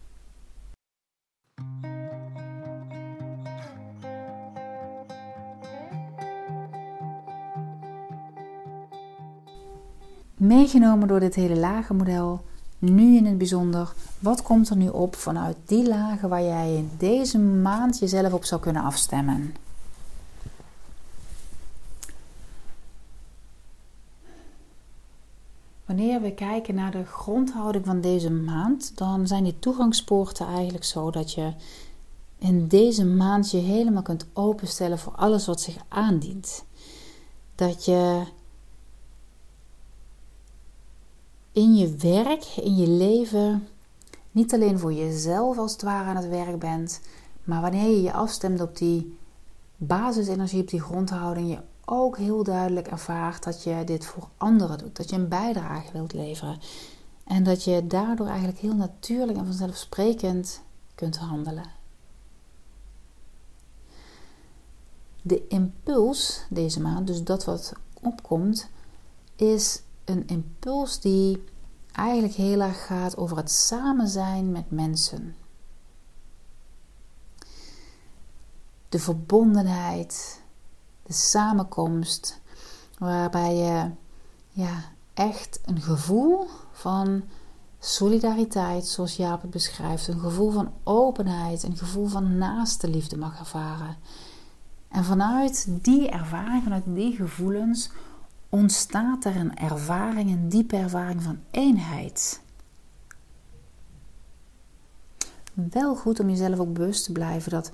Meegenomen 10.36 11.08
door 11.08 11.20
dit 11.20 11.34
hele 11.34 11.56
lagenmodel, 11.56 12.44
nu 12.78 13.16
in 13.16 13.26
het 13.26 13.38
bijzonder, 13.38 13.94
wat 14.18 14.42
komt 14.42 14.68
er 14.68 14.76
nu 14.76 14.88
op 14.88 15.16
vanuit 15.16 15.56
die 15.64 15.88
lagen 15.88 16.28
waar 16.28 16.42
jij 16.42 16.74
in 16.74 16.90
deze 16.98 17.38
maand 17.38 17.98
jezelf 17.98 18.32
op 18.32 18.44
zou 18.44 18.60
kunnen 18.60 18.82
afstemmen? 18.82 19.54
Wanneer 25.84 26.20
we 26.20 26.32
kijken 26.32 26.74
naar 26.74 26.90
de 26.90 27.04
grondhouding 27.04 27.84
van 27.84 28.00
deze 28.00 28.30
maand, 28.30 28.96
dan 28.96 29.26
zijn 29.26 29.44
die 29.44 29.58
toegangspoorten 29.58 30.46
eigenlijk 30.46 30.84
zo 30.84 31.10
dat 31.10 31.32
je 31.32 31.52
in 32.38 32.66
deze 32.66 33.04
maand 33.04 33.50
je 33.50 33.58
helemaal 33.58 34.02
kunt 34.02 34.26
openstellen 34.32 34.98
voor 34.98 35.12
alles 35.12 35.46
wat 35.46 35.60
zich 35.60 35.76
aandient. 35.88 36.64
Dat 37.54 37.84
je 37.84 38.22
in 41.56 41.76
je 41.76 41.96
werk, 41.96 42.44
in 42.44 42.76
je 42.76 42.88
leven, 42.88 43.68
niet 44.30 44.54
alleen 44.54 44.78
voor 44.78 44.92
jezelf 44.92 45.58
als 45.58 45.72
het 45.72 45.82
ware 45.82 46.08
aan 46.08 46.16
het 46.16 46.28
werk 46.28 46.58
bent, 46.58 47.00
maar 47.44 47.60
wanneer 47.60 47.90
je 47.90 48.02
je 48.02 48.12
afstemt 48.12 48.60
op 48.60 48.76
die 48.76 49.18
basisenergie, 49.76 50.60
op 50.60 50.68
die 50.68 50.80
grondhouding, 50.80 51.48
je 51.48 51.60
ook 51.84 52.16
heel 52.16 52.42
duidelijk 52.44 52.86
ervaart 52.86 53.44
dat 53.44 53.62
je 53.62 53.82
dit 53.84 54.06
voor 54.06 54.28
anderen 54.36 54.78
doet. 54.78 54.96
Dat 54.96 55.10
je 55.10 55.16
een 55.16 55.28
bijdrage 55.28 55.92
wilt 55.92 56.12
leveren. 56.12 56.58
En 57.24 57.42
dat 57.42 57.64
je 57.64 57.86
daardoor 57.86 58.26
eigenlijk 58.26 58.58
heel 58.58 58.74
natuurlijk 58.74 59.38
en 59.38 59.44
vanzelfsprekend 59.44 60.62
kunt 60.94 61.16
handelen. 61.16 61.70
De 65.22 65.46
impuls 65.48 66.44
deze 66.50 66.80
maand, 66.80 67.06
dus 67.06 67.24
dat 67.24 67.44
wat 67.44 67.72
opkomt, 68.02 68.68
is 69.36 69.82
een 70.06 70.26
impuls 70.26 71.00
die 71.00 71.44
eigenlijk 71.92 72.34
heel 72.34 72.60
erg 72.60 72.86
gaat 72.86 73.16
over 73.16 73.36
het 73.36 73.50
samen 73.50 74.08
zijn 74.08 74.52
met 74.52 74.70
mensen. 74.70 75.36
De 78.88 78.98
verbondenheid, 78.98 80.42
de 81.02 81.12
samenkomst, 81.12 82.40
waarbij 82.98 83.54
je 83.54 83.90
ja, 84.48 84.84
echt 85.14 85.60
een 85.64 85.80
gevoel 85.80 86.46
van 86.72 87.22
solidariteit, 87.78 88.86
zoals 88.86 89.16
Jaap 89.16 89.42
het 89.42 89.50
beschrijft, 89.50 90.08
een 90.08 90.20
gevoel 90.20 90.50
van 90.50 90.72
openheid, 90.82 91.62
een 91.62 91.76
gevoel 91.76 92.06
van 92.06 92.38
naaste 92.38 92.88
liefde 92.88 93.16
mag 93.16 93.38
ervaren. 93.38 93.96
En 94.88 95.04
vanuit 95.04 95.68
die 95.84 96.08
ervaring, 96.08 96.62
vanuit 96.62 96.84
die 96.86 97.16
gevoelens, 97.16 97.90
ontstaat 98.48 99.24
er 99.24 99.36
een 99.36 99.56
ervaring, 99.56 100.30
een 100.30 100.48
diepe 100.48 100.76
ervaring 100.76 101.22
van 101.22 101.38
eenheid. 101.50 102.40
Wel 105.52 105.96
goed 105.96 106.20
om 106.20 106.28
jezelf 106.28 106.58
ook 106.58 106.72
bewust 106.72 107.04
te 107.04 107.12
blijven 107.12 107.50
dat 107.50 107.72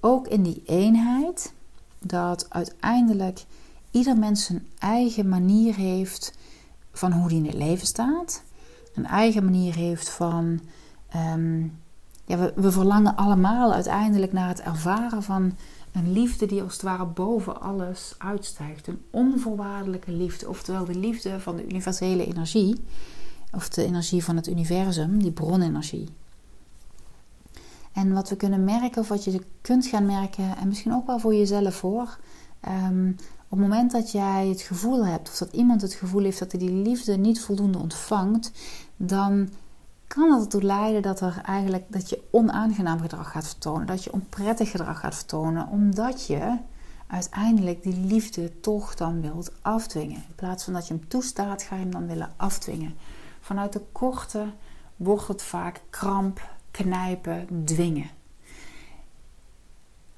ook 0.00 0.28
in 0.28 0.42
die 0.42 0.62
eenheid, 0.66 1.52
dat 1.98 2.46
uiteindelijk 2.50 3.44
ieder 3.90 4.18
mens 4.18 4.48
een 4.48 4.68
eigen 4.78 5.28
manier 5.28 5.74
heeft 5.74 6.32
van 6.92 7.12
hoe 7.12 7.28
die 7.28 7.38
in 7.38 7.46
het 7.46 7.54
leven 7.54 7.86
staat. 7.86 8.42
Een 8.94 9.06
eigen 9.06 9.44
manier 9.44 9.74
heeft 9.74 10.10
van. 10.10 10.60
Ehm, 11.08 11.62
ja, 12.24 12.38
we, 12.38 12.52
we 12.56 12.72
verlangen 12.72 13.16
allemaal 13.16 13.72
uiteindelijk 13.72 14.32
naar 14.32 14.48
het 14.48 14.60
ervaren 14.60 15.22
van 15.22 15.56
een 15.92 16.12
liefde 16.12 16.46
die 16.46 16.62
als 16.62 16.72
het 16.72 16.82
ware 16.82 17.06
boven 17.06 17.60
alles 17.60 18.14
uitstijgt. 18.18 18.86
Een 18.86 19.02
onvoorwaardelijke 19.10 20.12
liefde. 20.12 20.48
Oftewel 20.48 20.84
de 20.84 20.94
liefde 20.94 21.40
van 21.40 21.56
de 21.56 21.64
universele 21.64 22.26
energie. 22.26 22.84
Of 23.52 23.68
de 23.68 23.84
energie 23.84 24.24
van 24.24 24.36
het 24.36 24.48
universum, 24.48 25.22
die 25.22 25.32
bronenergie. 25.32 26.08
En 27.92 28.12
wat 28.12 28.28
we 28.28 28.36
kunnen 28.36 28.64
merken, 28.64 29.00
of 29.00 29.08
wat 29.08 29.24
je 29.24 29.40
kunt 29.60 29.86
gaan 29.86 30.06
merken, 30.06 30.56
en 30.56 30.68
misschien 30.68 30.92
ook 30.92 31.06
wel 31.06 31.18
voor 31.18 31.34
jezelf 31.34 31.80
hoor. 31.80 32.18
Um, 32.68 33.16
op 33.50 33.58
het 33.58 33.68
moment 33.68 33.90
dat 33.90 34.10
jij 34.10 34.48
het 34.48 34.60
gevoel 34.60 35.06
hebt, 35.06 35.28
of 35.28 35.36
dat 35.36 35.52
iemand 35.52 35.82
het 35.82 35.94
gevoel 35.94 36.22
heeft 36.22 36.38
dat 36.38 36.52
hij 36.52 36.60
die 36.60 36.72
liefde 36.72 37.16
niet 37.16 37.40
voldoende 37.40 37.78
ontvangt, 37.78 38.52
dan 38.96 39.48
kan 40.14 40.30
dat 40.30 40.40
ertoe 40.40 40.62
leiden 40.62 41.02
dat, 41.02 41.20
er 41.20 41.40
eigenlijk, 41.44 41.84
dat 41.88 42.08
je 42.08 42.22
onaangenaam 42.30 43.00
gedrag 43.00 43.30
gaat 43.30 43.46
vertonen. 43.46 43.86
Dat 43.86 44.04
je 44.04 44.12
onprettig 44.12 44.70
gedrag 44.70 45.00
gaat 45.00 45.14
vertonen. 45.14 45.68
Omdat 45.68 46.26
je 46.26 46.56
uiteindelijk 47.06 47.82
die 47.82 47.96
liefde 47.96 48.60
toch 48.60 48.94
dan 48.94 49.20
wilt 49.20 49.52
afdwingen. 49.62 50.16
In 50.16 50.34
plaats 50.34 50.64
van 50.64 50.72
dat 50.72 50.88
je 50.88 50.94
hem 50.94 51.08
toestaat, 51.08 51.62
ga 51.62 51.74
je 51.74 51.80
hem 51.80 51.90
dan 51.90 52.06
willen 52.06 52.32
afdwingen. 52.36 52.94
Vanuit 53.40 53.72
de 53.72 53.82
korte 53.92 54.46
wordt 54.96 55.28
het 55.28 55.42
vaak 55.42 55.82
kramp, 55.90 56.48
knijpen, 56.70 57.64
dwingen. 57.64 58.10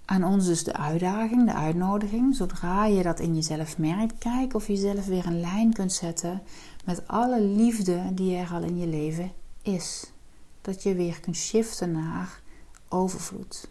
aan 0.04 0.24
ons 0.24 0.46
dus 0.46 0.64
de 0.64 0.76
uitdaging, 0.76 1.46
de 1.46 1.54
uitnodiging. 1.54 2.34
Zodra 2.34 2.86
je 2.86 3.02
dat 3.02 3.20
in 3.20 3.34
jezelf 3.34 3.78
merkt, 3.78 4.18
kijk 4.18 4.54
of 4.54 4.66
je 4.66 4.76
zelf 4.76 5.06
weer 5.06 5.26
een 5.26 5.40
lijn 5.40 5.72
kunt 5.72 5.92
zetten 5.92 6.42
met 6.84 7.08
alle 7.08 7.42
liefde 7.42 8.14
die 8.14 8.36
er 8.36 8.52
al 8.52 8.62
in 8.62 8.78
je 8.78 8.86
leven 8.86 9.32
is. 9.62 10.10
Dat 10.60 10.82
je 10.82 10.94
weer 10.94 11.20
kunt 11.20 11.36
shiften 11.36 11.92
naar 11.92 12.40
overvloed, 12.88 13.68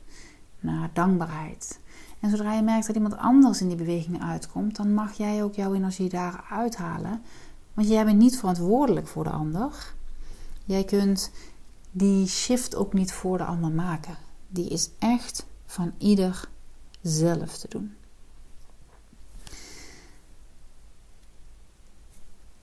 naar 0.60 0.90
dankbaarheid. 0.94 1.80
En 2.20 2.30
zodra 2.30 2.54
je 2.54 2.62
merkt 2.62 2.88
dat 2.88 2.96
iemand 2.96 3.18
anders 3.18 3.62
in 3.62 3.68
die 3.68 3.78
beweging 3.78 4.24
uitkomt, 4.24 4.76
dan 4.76 4.94
mag 4.94 5.14
jij 5.14 5.44
ook 5.44 5.56
jouw 5.56 5.74
energie 5.74 6.10
daar 6.10 6.46
uithalen. 6.50 7.22
Want 7.74 7.88
jij 7.88 8.06
bent 8.06 8.18
niet 8.18 8.38
verantwoordelijk 8.38 9.08
voor 9.08 9.24
de 9.24 9.30
ander. 9.30 9.94
Jij 10.66 10.84
kunt 10.84 11.32
die 11.92 12.28
shift 12.28 12.76
ook 12.76 12.94
niet 12.94 13.14
voor 13.14 13.38
de 13.38 13.44
ander 13.44 13.72
maken. 13.72 14.18
Die 14.48 14.70
is 14.70 14.90
echt 15.00 15.46
van 15.66 15.94
ieder 15.98 16.50
zelf 17.02 17.58
te 17.58 17.68
doen. 17.70 17.96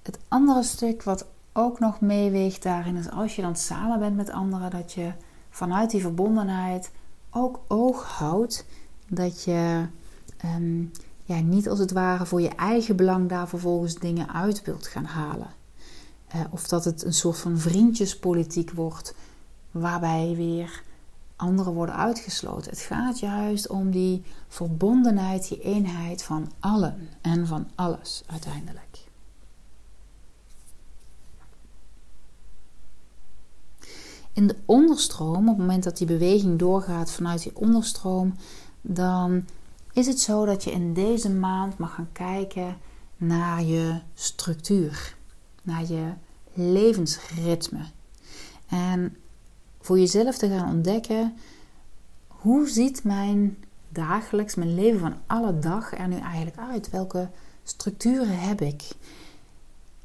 Het 0.02 0.18
andere 0.28 0.62
stuk 0.62 1.02
wat 1.02 1.26
ook 1.52 1.78
nog 1.78 2.00
meeweegt 2.00 2.62
daarin 2.62 2.96
is 2.96 3.10
als 3.10 3.36
je 3.36 3.42
dan 3.42 3.56
samen 3.56 3.98
bent 3.98 4.16
met 4.16 4.30
anderen, 4.30 4.70
dat 4.70 4.92
je 4.92 5.12
vanuit 5.50 5.90
die 5.90 6.00
verbondenheid 6.00 6.90
ook 7.30 7.60
oog 7.68 8.04
houdt 8.04 8.66
dat 9.08 9.44
je 9.44 9.86
ehm, 10.36 10.82
ja, 11.24 11.40
niet 11.40 11.68
als 11.68 11.78
het 11.78 11.92
ware 11.92 12.26
voor 12.26 12.40
je 12.40 12.48
eigen 12.48 12.96
belang 12.96 13.28
daar 13.28 13.48
vervolgens 13.48 13.94
dingen 13.94 14.32
uit 14.32 14.62
wilt 14.62 14.86
gaan 14.86 15.04
halen. 15.04 15.50
Uh, 16.34 16.40
of 16.50 16.68
dat 16.68 16.84
het 16.84 17.04
een 17.04 17.12
soort 17.12 17.38
van 17.38 17.58
vriendjespolitiek 17.58 18.70
wordt, 18.70 19.14
waarbij 19.70 20.34
weer 20.36 20.82
anderen 21.36 21.72
worden 21.72 21.94
uitgesloten. 21.94 22.70
Het 22.70 22.80
gaat 22.80 23.18
juist 23.18 23.68
om 23.68 23.90
die 23.90 24.22
verbondenheid, 24.48 25.48
die 25.48 25.60
eenheid 25.60 26.22
van 26.22 26.52
allen 26.60 27.08
en 27.20 27.46
van 27.46 27.68
alles 27.74 28.22
uiteindelijk. 28.26 29.07
In 34.32 34.46
de 34.46 34.56
onderstroom, 34.64 35.48
op 35.48 35.56
het 35.56 35.66
moment 35.66 35.84
dat 35.84 35.96
die 35.96 36.06
beweging 36.06 36.58
doorgaat 36.58 37.10
vanuit 37.10 37.42
die 37.42 37.56
onderstroom, 37.56 38.34
dan 38.80 39.44
is 39.92 40.06
het 40.06 40.20
zo 40.20 40.44
dat 40.44 40.64
je 40.64 40.70
in 40.70 40.94
deze 40.94 41.30
maand 41.30 41.78
mag 41.78 41.94
gaan 41.94 42.12
kijken 42.12 42.76
naar 43.16 43.62
je 43.62 44.00
structuur, 44.14 45.16
naar 45.62 45.86
je 45.86 46.12
levensritme. 46.52 47.84
En 48.68 49.16
voor 49.80 49.98
jezelf 49.98 50.38
te 50.38 50.48
gaan 50.48 50.68
ontdekken 50.68 51.34
hoe 52.28 52.68
ziet 52.68 53.04
mijn 53.04 53.56
dagelijks, 53.88 54.54
mijn 54.54 54.74
leven 54.74 55.00
van 55.00 55.14
alle 55.26 55.58
dag 55.58 55.98
er 55.98 56.08
nu 56.08 56.16
eigenlijk 56.16 56.56
uit? 56.58 56.90
Welke 56.90 57.28
structuren 57.64 58.38
heb 58.38 58.60
ik? 58.60 58.82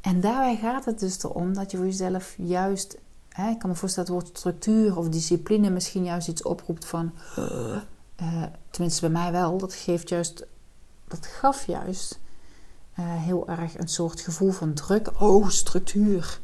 En 0.02 0.22
daarbij 0.22 0.56
gaat 0.56 0.86
het 0.86 1.00
dus 1.00 1.24
erom 1.24 1.54
dat 1.54 1.72
je 1.72 1.78
voor 1.78 1.86
jezelf 1.86 2.36
juist, 2.38 2.98
ik 3.38 3.60
kan 3.60 3.70
me 3.70 3.76
voorstellen 3.76 4.10
dat 4.10 4.20
het 4.20 4.26
woord 4.26 4.38
structuur 4.38 4.98
of 4.98 5.10
discipline 5.10 5.70
misschien 5.70 6.04
juist 6.04 6.28
iets 6.28 6.44
oproept 6.44 6.86
van, 6.86 7.12
uh, 7.40 8.44
tenminste 8.70 9.02
bij 9.02 9.10
mij 9.10 9.32
wel, 9.32 9.58
dat 9.58 9.74
geeft 9.74 10.10
juist, 10.10 10.46
dat 11.08 11.26
gaf 11.26 11.66
juist 11.68 12.20
uh, 13.00 13.06
heel 13.06 13.48
erg 13.48 13.78
een 13.78 13.88
soort 13.88 14.22
gevoel 14.22 14.52
van 14.52 14.74
druk. 14.74 15.22
Oh, 15.22 15.50
structuur. 15.50 16.40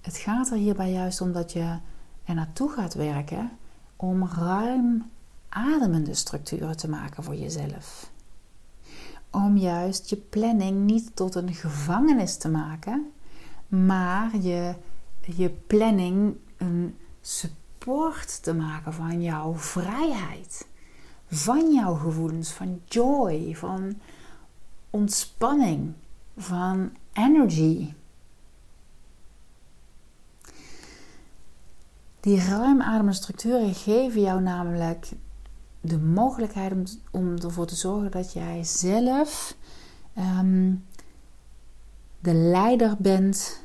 Het 0.00 0.16
gaat 0.16 0.50
er 0.50 0.56
hierbij 0.56 0.92
juist 0.92 1.20
om 1.20 1.32
dat 1.32 1.52
je 1.52 1.78
er 2.24 2.34
naartoe 2.34 2.70
gaat 2.70 2.94
werken 2.94 3.50
om 3.96 4.28
ruim 4.28 5.10
ademende 5.48 6.14
structuren 6.14 6.76
te 6.76 6.88
maken 6.88 7.22
voor 7.22 7.34
jezelf. 7.34 8.10
Om 9.30 9.56
juist 9.56 10.10
je 10.10 10.16
planning 10.16 10.84
niet 10.84 11.16
tot 11.16 11.34
een 11.34 11.54
gevangenis 11.54 12.36
te 12.36 12.48
maken, 12.48 13.12
maar 13.68 14.36
je, 14.36 14.74
je 15.34 15.50
planning 15.50 16.36
een 16.56 16.96
support 17.20 18.42
te 18.42 18.54
maken 18.54 18.92
van 18.92 19.22
jouw 19.22 19.54
vrijheid, 19.54 20.66
van 21.26 21.72
jouw 21.72 21.94
gevoelens, 21.94 22.50
van 22.50 22.80
joy, 22.84 23.54
van 23.56 24.00
ontspanning, 24.90 25.92
van 26.36 26.90
energy. 27.12 27.92
Die 32.20 32.40
ruim 32.40 33.12
structuren 33.12 33.74
geven 33.74 34.20
jou 34.20 34.42
namelijk 34.42 35.08
de 35.80 35.98
mogelijkheid 35.98 36.72
om, 36.72 36.84
om 37.10 37.36
ervoor 37.36 37.66
te 37.66 37.74
zorgen 37.74 38.10
dat 38.10 38.32
jij 38.32 38.64
zelf 38.64 39.56
ehm, 40.14 40.74
de 42.20 42.34
leider 42.34 42.96
bent 42.98 43.64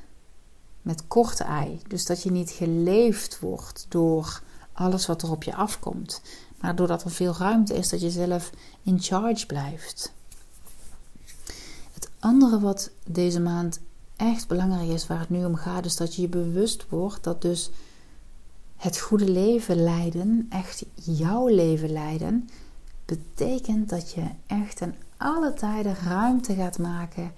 met 0.81 1.07
korte 1.07 1.43
ei. 1.43 1.81
Dus 1.87 2.05
dat 2.05 2.23
je 2.23 2.31
niet 2.31 2.49
geleefd 2.49 3.39
wordt 3.39 3.85
door 3.89 4.41
alles 4.73 5.05
wat 5.05 5.21
er 5.21 5.31
op 5.31 5.43
je 5.43 5.55
afkomt. 5.55 6.21
Maar 6.59 6.75
doordat 6.75 7.03
er 7.03 7.11
veel 7.11 7.35
ruimte 7.37 7.73
is, 7.73 7.89
dat 7.89 8.01
je 8.01 8.09
zelf 8.09 8.49
in 8.83 8.99
charge 8.99 9.45
blijft. 9.45 10.13
Het 11.93 12.09
andere 12.19 12.59
wat 12.59 12.89
deze 13.05 13.39
maand 13.39 13.79
echt 14.15 14.47
belangrijk 14.47 14.89
is, 14.89 15.07
waar 15.07 15.19
het 15.19 15.29
nu 15.29 15.45
om 15.45 15.55
gaat, 15.55 15.85
is 15.85 15.95
dat 15.95 16.15
je 16.15 16.21
je 16.21 16.27
bewust 16.27 16.85
wordt 16.89 17.23
dat 17.23 17.41
dus 17.41 17.71
het 18.75 18.99
goede 18.99 19.29
leven 19.29 19.83
leiden, 19.83 20.45
echt 20.49 20.85
jouw 20.93 21.47
leven 21.47 21.91
leiden, 21.91 22.49
betekent 23.05 23.89
dat 23.89 24.11
je 24.11 24.23
echt 24.47 24.81
in 24.81 24.95
alle 25.17 25.53
tijden 25.53 25.95
ruimte 25.95 26.53
gaat 26.53 26.77
maken 26.77 27.31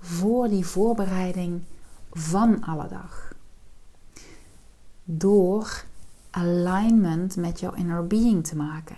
voor 0.00 0.48
die 0.48 0.66
voorbereiding 0.66 1.62
van 2.12 2.64
alle 2.64 2.88
dag. 2.88 3.32
Door 5.04 5.84
alignment 6.30 7.36
met 7.36 7.60
jouw 7.60 7.72
inner 7.72 8.06
being 8.06 8.46
te 8.46 8.56
maken. 8.56 8.96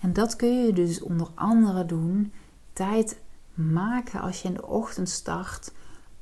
En 0.00 0.12
dat 0.12 0.36
kun 0.36 0.64
je 0.64 0.72
dus 0.72 1.00
onder 1.00 1.28
andere 1.34 1.86
doen, 1.86 2.32
tijd 2.72 3.20
maken 3.54 4.20
als 4.20 4.42
je 4.42 4.48
in 4.48 4.54
de 4.54 4.66
ochtend 4.66 5.08
start 5.08 5.72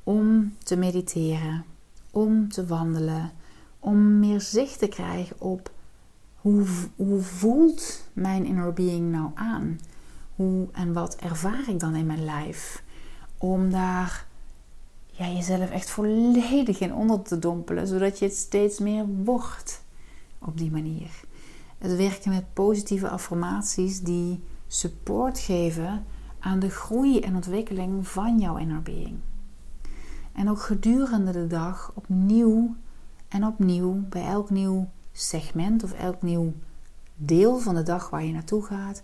om 0.03 0.55
te 0.63 0.77
mediteren, 0.77 1.65
om 2.11 2.49
te 2.49 2.67
wandelen, 2.67 3.33
om 3.79 4.19
meer 4.19 4.41
zicht 4.41 4.79
te 4.79 4.89
krijgen 4.89 5.41
op 5.41 5.73
hoe, 6.35 6.67
hoe 6.97 7.21
voelt 7.21 8.09
mijn 8.13 8.45
inner 8.45 8.73
being 8.73 9.11
nou 9.11 9.31
aan? 9.35 9.81
Hoe 10.37 10.69
en 10.73 10.93
wat 10.93 11.17
ervaar 11.17 11.69
ik 11.69 11.81
dan 11.81 11.95
in 11.95 12.07
mijn 12.07 12.25
lijf? 12.25 12.83
Om 13.39 13.71
daar 13.71 14.27
ja, 15.17 15.29
jezelf 15.29 15.71
echt 15.71 15.91
volledig 15.91 16.81
in 16.81 16.95
onder 16.95 17.23
te 17.23 17.39
dompelen, 17.39 17.87
zodat 17.87 18.19
je 18.19 18.25
het 18.25 18.37
steeds 18.37 18.79
meer 18.79 19.07
wordt 19.07 19.83
op 20.39 20.59
die 20.59 20.71
manier. 20.71 21.11
Het 21.79 21.97
werken 21.97 22.31
met 22.31 22.53
positieve 22.53 23.09
affirmaties 23.09 24.01
die 24.01 24.43
support 24.67 25.39
geven 25.39 26.05
aan 26.39 26.59
de 26.59 26.71
groei 26.71 27.21
en 27.21 27.35
ontwikkeling 27.35 28.09
van 28.09 28.39
jouw 28.39 28.57
inner 28.57 28.83
being. 28.83 29.19
En 30.33 30.51
ook 30.51 30.61
gedurende 30.61 31.33
de 31.33 31.47
dag 31.47 31.93
opnieuw 31.95 32.75
en 33.29 33.47
opnieuw 33.47 34.05
bij 34.09 34.27
elk 34.27 34.51
nieuw 34.51 34.89
segment 35.13 35.83
of 35.83 35.93
elk 35.93 36.23
nieuw 36.23 36.53
deel 37.15 37.59
van 37.59 37.75
de 37.75 37.83
dag 37.83 38.11
waar 38.11 38.25
je 38.25 38.33
naartoe 38.33 38.65
gaat, 38.65 39.03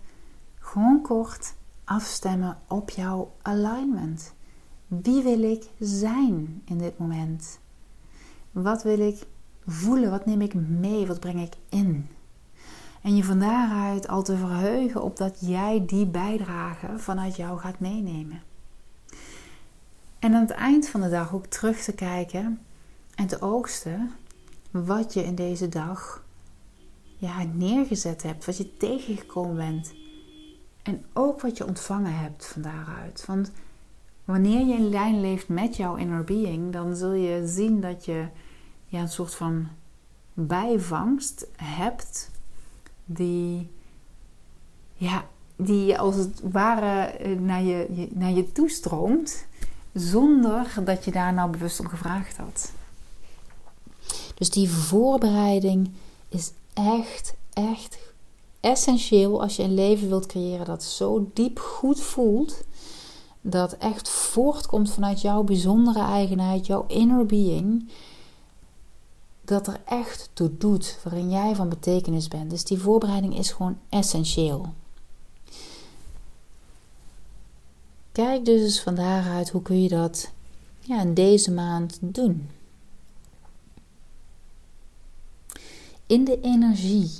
gewoon 0.59 1.01
kort 1.01 1.53
afstemmen 1.83 2.57
op 2.67 2.89
jouw 2.89 3.31
alignment. 3.41 4.33
Wie 4.99 5.23
wil 5.23 5.43
ik 5.43 5.69
zijn 5.79 6.61
in 6.65 6.77
dit 6.77 6.97
moment? 6.97 7.59
Wat 8.51 8.83
wil 8.83 8.99
ik 8.99 9.25
voelen? 9.65 10.09
Wat 10.09 10.25
neem 10.25 10.41
ik 10.41 10.53
mee? 10.53 11.07
Wat 11.07 11.19
breng 11.19 11.41
ik 11.41 11.53
in? 11.69 12.09
En 13.01 13.15
je 13.15 13.23
van 13.23 13.39
daaruit 13.39 14.07
al 14.07 14.23
te 14.23 14.37
verheugen 14.37 15.01
op 15.01 15.17
dat 15.17 15.37
jij 15.39 15.83
die 15.85 16.05
bijdrage 16.05 16.99
vanuit 16.99 17.35
jou 17.35 17.59
gaat 17.59 17.79
meenemen. 17.79 18.41
En 20.19 20.33
aan 20.33 20.41
het 20.41 20.51
eind 20.51 20.89
van 20.89 21.01
de 21.01 21.09
dag 21.09 21.33
ook 21.33 21.45
terug 21.45 21.81
te 21.81 21.93
kijken 21.93 22.59
en 23.15 23.27
te 23.27 23.41
oogsten 23.41 24.11
wat 24.71 25.13
je 25.13 25.23
in 25.23 25.35
deze 25.35 25.69
dag 25.69 26.23
ja, 27.17 27.43
neergezet 27.43 28.23
hebt, 28.23 28.45
wat 28.45 28.57
je 28.57 28.77
tegengekomen 28.77 29.55
bent. 29.55 29.93
En 30.83 31.05
ook 31.13 31.41
wat 31.41 31.57
je 31.57 31.67
ontvangen 31.67 32.17
hebt 32.17 32.45
van 32.45 32.61
daaruit. 32.61 33.25
Want 33.25 33.51
wanneer 34.25 34.65
je 34.67 34.73
in 34.73 34.89
lijn 34.89 35.21
leeft 35.21 35.47
met 35.47 35.75
jouw 35.75 35.95
inner 35.95 36.23
being, 36.23 36.73
dan 36.73 36.95
zul 36.95 37.13
je 37.13 37.47
zien 37.47 37.81
dat 37.81 38.05
je 38.05 38.25
ja, 38.85 39.01
een 39.01 39.09
soort 39.09 39.35
van 39.35 39.67
bijvangst 40.33 41.47
hebt 41.55 42.31
die, 43.05 43.71
ja, 44.93 45.25
die 45.55 45.99
als 45.99 46.15
het 46.15 46.41
ware 46.51 47.05
eh, 47.05 47.39
naar 47.39 47.63
je, 47.63 48.07
naar 48.13 48.31
je 48.31 48.51
toestroomt, 48.51 49.45
zonder 49.93 50.73
dat 50.83 51.05
je 51.05 51.11
daar 51.11 51.33
nou 51.33 51.49
bewust 51.49 51.79
om 51.79 51.87
gevraagd 51.87 52.37
had. 52.37 52.71
Dus 54.35 54.49
die 54.49 54.69
voorbereiding 54.69 55.91
is 56.29 56.51
echt, 56.73 57.33
echt 57.53 57.97
essentieel 58.59 59.41
als 59.41 59.55
je 59.55 59.63
een 59.63 59.73
leven 59.73 60.09
wilt 60.09 60.25
creëren 60.25 60.65
dat 60.65 60.83
zo 60.83 61.29
diep 61.33 61.59
goed 61.59 62.01
voelt. 62.01 62.63
Dat 63.41 63.73
echt 63.73 64.09
voortkomt 64.09 64.91
vanuit 64.91 65.21
jouw 65.21 65.43
bijzondere 65.43 66.03
eigenheid, 66.03 66.65
jouw 66.65 66.85
inner 66.87 67.25
being. 67.25 67.89
Dat 69.41 69.67
er 69.67 69.81
echt 69.85 70.29
toe 70.33 70.57
doet, 70.57 70.99
waarin 71.03 71.29
jij 71.29 71.55
van 71.55 71.69
betekenis 71.69 72.27
bent. 72.27 72.49
Dus 72.49 72.63
die 72.63 72.77
voorbereiding 72.77 73.37
is 73.37 73.51
gewoon 73.51 73.77
essentieel. 73.89 74.73
Kijk 78.11 78.45
dus 78.45 78.81
van 78.81 78.95
daaruit 78.95 79.49
hoe 79.49 79.61
kun 79.61 79.81
je 79.81 79.89
dat 79.89 80.31
ja, 80.79 81.01
in 81.01 81.13
deze 81.13 81.51
maand 81.51 81.97
doen. 82.01 82.49
In 86.05 86.25
de 86.25 86.41
energie. 86.41 87.11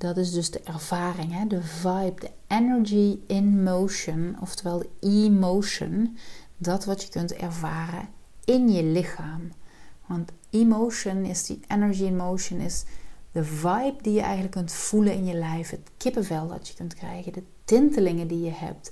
Dat 0.00 0.16
is 0.16 0.32
dus 0.32 0.50
de 0.50 0.60
ervaring, 0.60 1.32
hè? 1.32 1.46
de 1.46 1.62
vibe, 1.62 2.20
de 2.20 2.30
energy 2.46 3.18
in 3.26 3.62
motion, 3.62 4.36
oftewel 4.40 4.78
de 4.78 4.88
emotion. 5.00 6.16
Dat 6.56 6.84
wat 6.84 7.02
je 7.02 7.08
kunt 7.08 7.32
ervaren 7.32 8.08
in 8.44 8.72
je 8.72 8.82
lichaam. 8.82 9.52
Want 10.06 10.32
emotion 10.50 11.24
is 11.24 11.46
die 11.46 11.60
energy 11.68 12.02
in 12.02 12.16
motion, 12.16 12.60
is 12.60 12.84
de 13.32 13.44
vibe 13.44 13.96
die 14.02 14.12
je 14.12 14.20
eigenlijk 14.20 14.52
kunt 14.52 14.72
voelen 14.72 15.12
in 15.12 15.24
je 15.24 15.34
lijf. 15.34 15.70
Het 15.70 15.90
kippenvel 15.96 16.48
dat 16.48 16.68
je 16.68 16.74
kunt 16.74 16.94
krijgen, 16.94 17.32
de 17.32 17.44
tintelingen 17.64 18.28
die 18.28 18.40
je 18.40 18.52
hebt 18.52 18.90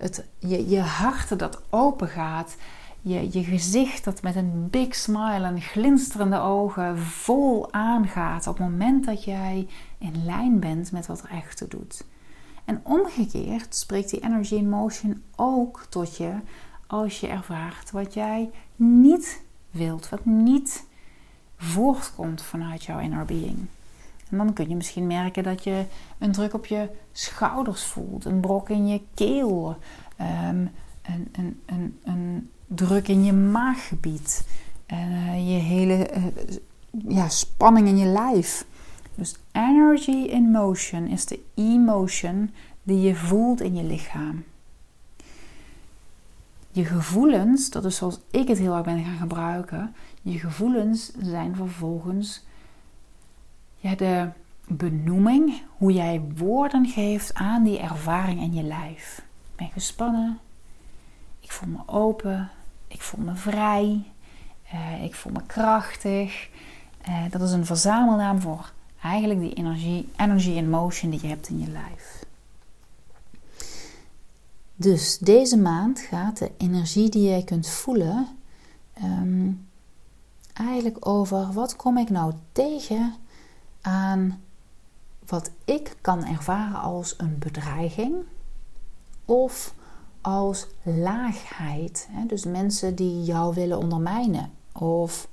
het, 0.00 0.24
je, 0.38 0.68
je 0.68 0.80
hart 0.80 1.38
dat 1.38 1.60
open 1.70 2.08
gaat. 2.08 2.54
Je, 3.02 3.28
je 3.32 3.44
gezicht 3.44 4.04
dat 4.04 4.22
met 4.22 4.36
een 4.36 4.68
big 4.70 4.94
smile 4.94 5.46
en 5.46 5.60
glinsterende 5.60 6.38
ogen 6.38 6.98
vol 6.98 7.72
aangaat 7.72 8.46
op 8.46 8.58
het 8.58 8.68
moment 8.68 9.06
dat 9.06 9.24
jij 9.24 9.68
in 9.98 10.24
lijn 10.24 10.60
bent 10.60 10.92
met 10.92 11.06
wat 11.06 11.22
er 11.22 11.30
echt 11.30 11.70
doet. 11.70 12.04
En 12.64 12.80
omgekeerd 12.82 13.74
spreekt 13.74 14.10
die 14.10 14.20
energy 14.20 14.54
in 14.54 14.68
motion 14.68 15.22
ook 15.36 15.86
tot 15.88 16.16
je 16.16 16.32
als 16.86 17.20
je 17.20 17.26
ervaart 17.26 17.90
wat 17.90 18.14
jij 18.14 18.50
niet 18.76 19.42
wilt, 19.70 20.08
wat 20.08 20.24
niet 20.24 20.84
voortkomt 21.56 22.42
vanuit 22.42 22.84
jouw 22.84 22.98
inner 22.98 23.24
being. 23.24 23.66
En 24.30 24.36
dan 24.36 24.52
kun 24.52 24.68
je 24.68 24.76
misschien 24.76 25.06
merken 25.06 25.42
dat 25.42 25.64
je 25.64 25.84
een 26.18 26.32
druk 26.32 26.54
op 26.54 26.66
je 26.66 26.88
schouders 27.12 27.84
voelt, 27.84 28.24
een 28.24 28.40
brok 28.40 28.68
in 28.68 28.86
je 28.86 29.00
keel, 29.14 29.76
een, 30.16 30.70
een, 31.32 31.60
een, 32.02 32.50
druk 32.74 33.08
in 33.08 33.24
je 33.24 33.32
maaggebied, 33.32 34.46
uh, 34.92 35.52
je 35.52 35.58
hele 35.58 36.10
uh, 36.16 36.24
ja, 37.08 37.28
spanning 37.28 37.88
in 37.88 37.96
je 37.98 38.06
lijf. 38.06 38.66
Dus 39.14 39.36
energy 39.52 40.10
in 40.10 40.50
motion 40.50 41.06
is 41.06 41.26
de 41.26 41.40
emotion 41.54 42.50
die 42.82 43.00
je 43.00 43.14
voelt 43.14 43.60
in 43.60 43.74
je 43.74 43.84
lichaam. 43.84 44.44
Je 46.72 46.84
gevoelens, 46.84 47.70
dat 47.70 47.84
is 47.84 47.96
zoals 47.96 48.20
ik 48.30 48.48
het 48.48 48.58
heel 48.58 48.74
erg 48.74 48.84
ben 48.84 49.04
gaan 49.04 49.18
gebruiken. 49.18 49.94
Je 50.22 50.38
gevoelens 50.38 51.12
zijn 51.18 51.56
vervolgens 51.56 52.44
ja, 53.76 53.94
de 53.94 54.28
benoeming, 54.66 55.62
hoe 55.76 55.92
jij 55.92 56.22
woorden 56.36 56.86
geeft 56.86 57.34
aan 57.34 57.62
die 57.62 57.78
ervaring 57.78 58.40
in 58.40 58.54
je 58.54 58.62
lijf. 58.62 59.22
Ik 59.50 59.56
ben 59.56 59.70
gespannen, 59.70 60.38
ik 61.40 61.52
voel 61.52 61.68
me 61.68 61.78
open, 61.86 62.50
ik 62.90 63.00
voel 63.00 63.24
me 63.24 63.34
vrij, 63.34 64.02
uh, 64.74 65.04
ik 65.04 65.14
voel 65.14 65.32
me 65.32 65.42
krachtig. 65.46 66.48
Uh, 67.08 67.24
dat 67.30 67.40
is 67.40 67.52
een 67.52 67.66
verzamelnaam 67.66 68.40
voor 68.40 68.72
eigenlijk 69.02 69.40
die 69.40 69.54
energie, 69.54 70.08
energy 70.16 70.50
in 70.50 70.70
motion 70.70 71.10
die 71.10 71.20
je 71.22 71.28
hebt 71.28 71.48
in 71.48 71.58
je 71.58 71.70
lijf. 71.70 72.24
Dus 74.74 75.18
deze 75.18 75.56
maand 75.56 76.00
gaat 76.00 76.38
de 76.38 76.50
energie 76.56 77.08
die 77.08 77.28
jij 77.28 77.42
kunt 77.42 77.68
voelen 77.68 78.38
um, 79.02 79.68
eigenlijk 80.52 81.06
over 81.06 81.52
wat 81.52 81.76
kom 81.76 81.98
ik 81.98 82.10
nou 82.10 82.32
tegen 82.52 83.14
aan 83.80 84.40
wat 85.26 85.50
ik 85.64 85.96
kan 86.00 86.24
ervaren 86.24 86.80
als 86.80 87.14
een 87.16 87.38
bedreiging 87.38 88.14
of 89.24 89.74
als 90.20 90.66
laagheid. 90.82 92.08
Dus 92.26 92.44
mensen 92.44 92.94
die 92.94 93.22
jou 93.22 93.54
willen 93.54 93.78
ondermijnen 93.78 94.50
of 94.72 95.28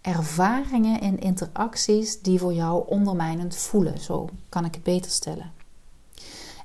ervaringen 0.00 1.00
en 1.00 1.18
interacties 1.20 2.20
die 2.20 2.38
voor 2.38 2.52
jou 2.52 2.88
ondermijnend 2.88 3.56
voelen. 3.56 3.98
Zo 3.98 4.28
kan 4.48 4.64
ik 4.64 4.74
het 4.74 4.82
beter 4.82 5.10
stellen. 5.10 5.52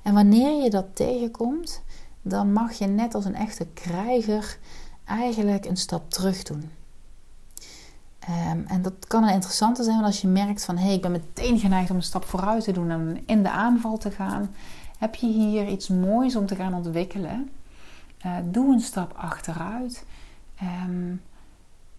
En 0.02 0.14
wanneer 0.14 0.62
je 0.62 0.70
dat 0.70 0.86
tegenkomt, 0.92 1.82
dan 2.22 2.52
mag 2.52 2.72
je 2.72 2.86
net 2.86 3.14
als 3.14 3.24
een 3.24 3.34
echte 3.34 3.66
krijger 3.74 4.58
eigenlijk 5.04 5.64
een 5.64 5.76
stap 5.76 6.10
terug 6.10 6.42
doen. 6.42 6.70
Ehm, 8.18 8.60
en 8.66 8.82
dat 8.82 9.06
kan 9.06 9.22
een 9.22 9.34
interessante 9.34 9.82
zijn, 9.82 9.94
want 9.94 10.06
als 10.06 10.20
je 10.20 10.28
merkt 10.28 10.64
van 10.64 10.76
hé, 10.76 10.84
hey, 10.84 10.94
ik 10.94 11.02
ben 11.02 11.10
meteen 11.10 11.58
geneigd 11.58 11.90
om 11.90 11.96
een 11.96 12.02
stap 12.02 12.24
vooruit 12.24 12.64
te 12.64 12.72
doen 12.72 12.90
en 12.90 13.22
in 13.26 13.42
de 13.42 13.50
aanval 13.50 13.98
te 13.98 14.10
gaan, 14.10 14.54
heb 14.98 15.14
je 15.14 15.26
hier 15.26 15.68
iets 15.68 15.88
moois 15.88 16.36
om 16.36 16.46
te 16.46 16.54
gaan 16.54 16.74
ontwikkelen. 16.74 17.50
Uh, 18.26 18.36
doe 18.44 18.72
een 18.72 18.80
stap 18.80 19.12
achteruit. 19.16 20.06
Ehm, 20.56 21.14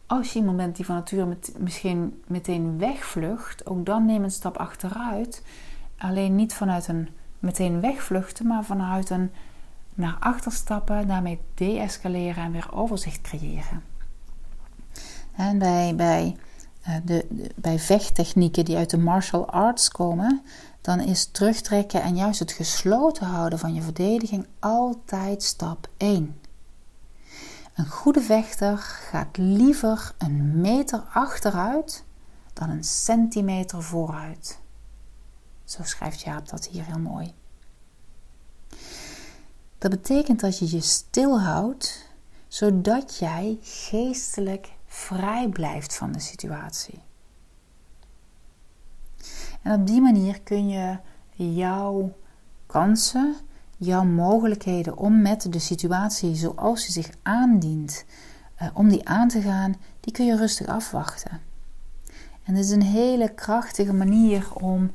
als 0.06 0.34
je 0.34 0.40
iemand 0.40 0.58
bent 0.58 0.76
die 0.76 0.86
van 0.86 0.96
nature 0.96 1.26
met, 1.26 1.56
misschien 1.58 2.22
meteen 2.28 2.78
wegvlucht, 2.78 3.66
ook 3.66 3.86
dan 3.86 4.06
neem 4.06 4.24
een 4.24 4.32
stap 4.32 4.58
achteruit. 4.58 5.44
Alleen 5.98 6.36
niet 6.36 6.54
vanuit 6.54 6.88
een 6.88 7.10
meteen 7.40 7.80
wegvluchten, 7.82 8.48
maar 8.48 8.64
vanuit 8.64 9.10
een 9.10 9.32
naar 9.94 10.18
achter 10.20 10.52
stappen, 10.52 11.08
daarmee 11.08 11.40
deescaleren 11.54 12.44
en 12.44 12.52
weer 12.52 12.74
overzicht 12.74 13.22
creëren. 13.22 13.84
En 15.36 15.58
bij, 15.58 15.96
bij, 15.96 16.36
uh, 16.88 16.96
de, 17.04 17.50
bij 17.56 17.80
vechttechnieken 17.80 18.66
die 18.66 18.78
uit 18.78 18.90
de 18.90 18.98
martial 18.98 19.50
arts 19.50 19.90
komen, 19.90 20.42
dan 20.90 21.00
is 21.00 21.26
terugtrekken 21.26 22.02
en 22.02 22.16
juist 22.16 22.40
het 22.40 22.52
gesloten 22.52 23.26
houden 23.26 23.60
van 23.60 23.74
je 23.74 23.82
verdediging 23.82 24.48
altijd 24.60 25.44
stap 25.44 25.90
1. 25.98 26.40
Een 27.74 27.88
goede 27.88 28.22
vechter 28.22 28.78
gaat 28.78 29.38
liever 29.38 30.14
een 30.18 30.62
meter 30.62 31.00
achteruit 31.14 32.04
dan 32.54 32.70
een 32.70 32.84
centimeter 32.84 33.84
vooruit. 33.84 34.60
Zo 35.64 35.84
schrijft 35.84 36.22
Jaap 36.22 36.50
dat 36.50 36.68
hier 36.68 36.86
heel 36.86 37.00
mooi. 37.00 37.34
Dat 39.78 39.92
betekent 39.92 40.40
dat 40.40 40.60
je 40.60 40.72
je 40.72 40.82
stilhoudt, 40.82 42.10
zodat 42.48 43.18
jij 43.18 43.58
geestelijk 43.62 44.72
vrij 44.86 45.50
blijft 45.50 45.96
van 45.96 46.12
de 46.12 46.20
situatie. 46.20 47.02
En 49.62 49.80
op 49.80 49.88
die 49.88 50.02
manier 50.02 50.42
kun 50.42 50.70
je 50.70 50.98
jouw 51.36 52.14
kansen, 52.66 53.36
jouw 53.78 54.04
mogelijkheden 54.04 54.98
om 54.98 55.22
met 55.22 55.54
de 55.54 55.60
situatie 55.60 56.36
zoals 56.36 56.84
die 56.84 56.92
zich 57.04 57.10
aandient, 57.24 58.06
uh, 58.62 58.68
om 58.74 58.90
die 58.90 59.08
aan 59.08 59.28
te 59.28 59.42
gaan, 59.42 59.76
die 60.00 60.14
kun 60.14 60.26
je 60.26 60.36
rustig 60.36 60.68
afwachten. 60.68 61.42
En 62.44 62.54
dit 62.54 62.64
is 62.64 62.72
een 62.72 62.82
hele 62.82 63.34
krachtige 63.34 63.94
manier 63.94 64.54
om 64.54 64.92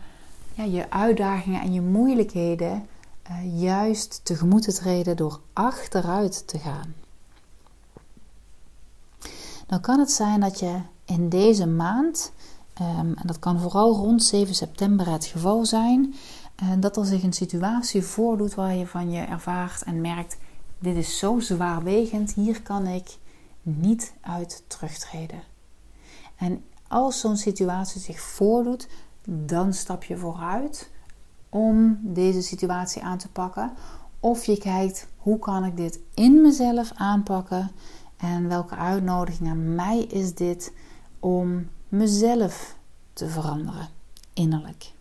ja, 0.54 0.64
je 0.64 0.90
uitdagingen 0.90 1.60
en 1.60 1.72
je 1.72 1.80
moeilijkheden 1.80 2.86
uh, 3.30 3.60
juist 3.60 4.20
tegemoet 4.22 4.62
te 4.62 4.72
treden 4.72 5.16
door 5.16 5.40
achteruit 5.52 6.48
te 6.48 6.58
gaan. 6.58 6.94
Dan 9.66 9.80
kan 9.80 9.98
het 9.98 10.10
zijn 10.10 10.40
dat 10.40 10.58
je 10.58 10.80
in 11.04 11.28
deze 11.28 11.66
maand, 11.66 12.32
um, 12.80 13.14
en 13.14 13.22
dat 13.26 13.38
kan 13.38 13.60
vooral 13.60 13.94
rond 13.94 14.22
7 14.22 14.54
september 14.54 15.10
het 15.10 15.24
geval 15.24 15.64
zijn, 15.64 16.14
uh, 16.62 16.68
dat 16.78 16.96
er 16.96 17.04
zich 17.04 17.22
een 17.22 17.32
situatie 17.32 18.02
voordoet 18.02 18.54
waar 18.54 18.74
je 18.74 18.86
van 18.86 19.10
je 19.10 19.20
ervaart 19.20 19.82
en 19.82 20.00
merkt: 20.00 20.36
dit 20.78 20.96
is 20.96 21.18
zo 21.18 21.40
zwaarwegend, 21.40 22.34
hier 22.34 22.62
kan 22.62 22.86
ik 22.86 23.18
niet 23.62 24.14
uit 24.20 24.64
terugtreden. 24.66 25.42
En 26.36 26.64
als 26.88 27.20
zo'n 27.20 27.36
situatie 27.36 28.00
zich 28.00 28.20
voordoet, 28.20 28.88
dan 29.24 29.72
stap 29.72 30.04
je 30.04 30.16
vooruit 30.16 30.90
om 31.48 31.98
deze 32.02 32.42
situatie 32.42 33.02
aan 33.02 33.18
te 33.18 33.28
pakken. 33.28 33.72
Of 34.20 34.44
je 34.44 34.58
kijkt 34.58 35.08
hoe 35.16 35.38
kan 35.38 35.64
ik 35.64 35.76
dit 35.76 36.00
in 36.14 36.40
mezelf 36.40 36.92
aanpakken 36.94 37.70
en 38.16 38.48
welke 38.48 38.74
uitnodiging 38.74 39.48
aan 39.48 39.74
mij 39.74 39.98
is 39.98 40.34
dit 40.34 40.72
om 41.20 41.68
mezelf 41.96 42.76
te 43.12 43.28
veranderen 43.28 43.88
innerlijk. 44.32 44.92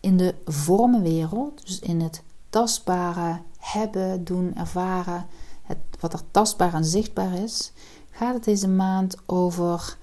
In 0.00 0.16
de 0.16 0.34
vormenwereld, 0.44 1.66
dus 1.66 1.78
in 1.78 2.00
het 2.00 2.22
tastbare 2.50 3.40
hebben, 3.58 4.24
doen, 4.24 4.54
ervaren, 4.56 5.26
het, 5.62 5.78
wat 6.00 6.12
er 6.12 6.30
tastbaar 6.30 6.74
en 6.74 6.84
zichtbaar 6.84 7.32
is, 7.32 7.72
gaat 8.10 8.34
het 8.34 8.44
deze 8.44 8.68
maand 8.68 9.16
over 9.26 9.96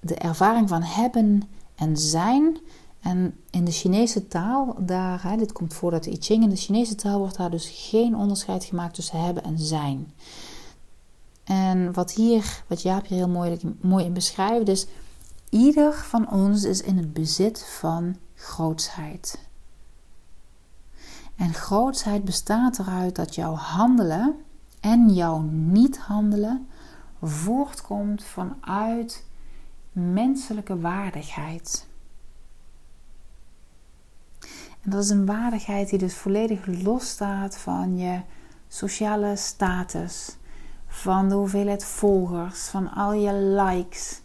de 0.00 0.14
ervaring 0.14 0.68
van 0.68 0.82
hebben 0.82 1.48
en 1.74 1.96
zijn. 1.96 2.58
En 3.00 3.34
in 3.50 3.64
de 3.64 3.70
Chinese 3.70 4.28
taal, 4.28 4.76
daar, 4.78 5.22
hè, 5.22 5.36
dit 5.36 5.52
komt 5.52 5.74
voor 5.74 5.92
uit 5.92 6.04
de 6.04 6.12
I 6.12 6.16
Ching, 6.20 6.42
in 6.42 6.48
de 6.48 6.56
Chinese 6.56 6.94
taal 6.94 7.18
wordt 7.18 7.36
daar 7.36 7.50
dus 7.50 7.68
geen 7.72 8.16
onderscheid 8.16 8.64
gemaakt 8.64 8.94
tussen 8.94 9.24
hebben 9.24 9.44
en 9.44 9.58
zijn. 9.58 10.12
En 11.48 11.92
wat 11.92 12.12
hier, 12.12 12.62
wat 12.66 12.82
Jaap 12.82 13.06
hier 13.06 13.18
heel 13.18 13.28
mooi, 13.28 13.76
mooi 13.80 14.04
in 14.04 14.12
beschrijft, 14.12 14.68
is 14.68 14.86
ieder 15.48 15.92
van 15.92 16.30
ons 16.30 16.64
is 16.64 16.80
in 16.80 16.96
het 16.96 17.12
bezit 17.12 17.66
van 17.78 18.16
grootsheid. 18.34 19.46
En 21.36 21.54
grootsheid 21.54 22.24
bestaat 22.24 22.78
eruit 22.78 23.16
dat 23.16 23.34
jouw 23.34 23.54
handelen 23.54 24.36
en 24.80 25.14
jouw 25.14 25.40
niet 25.50 25.98
handelen 25.98 26.68
voortkomt 27.22 28.24
vanuit 28.24 29.24
menselijke 29.92 30.80
waardigheid. 30.80 31.86
En 34.82 34.90
dat 34.90 35.04
is 35.04 35.10
een 35.10 35.26
waardigheid 35.26 35.88
die 35.88 35.98
dus 35.98 36.14
volledig 36.14 36.66
losstaat 36.66 37.58
van 37.58 37.98
je 37.98 38.20
sociale 38.68 39.36
status, 39.36 40.36
van 40.98 41.28
de 41.28 41.34
hoeveelheid 41.34 41.84
volgers, 41.84 42.68
van 42.68 42.92
al 42.92 43.12
je 43.12 43.32
likes, 43.32 44.20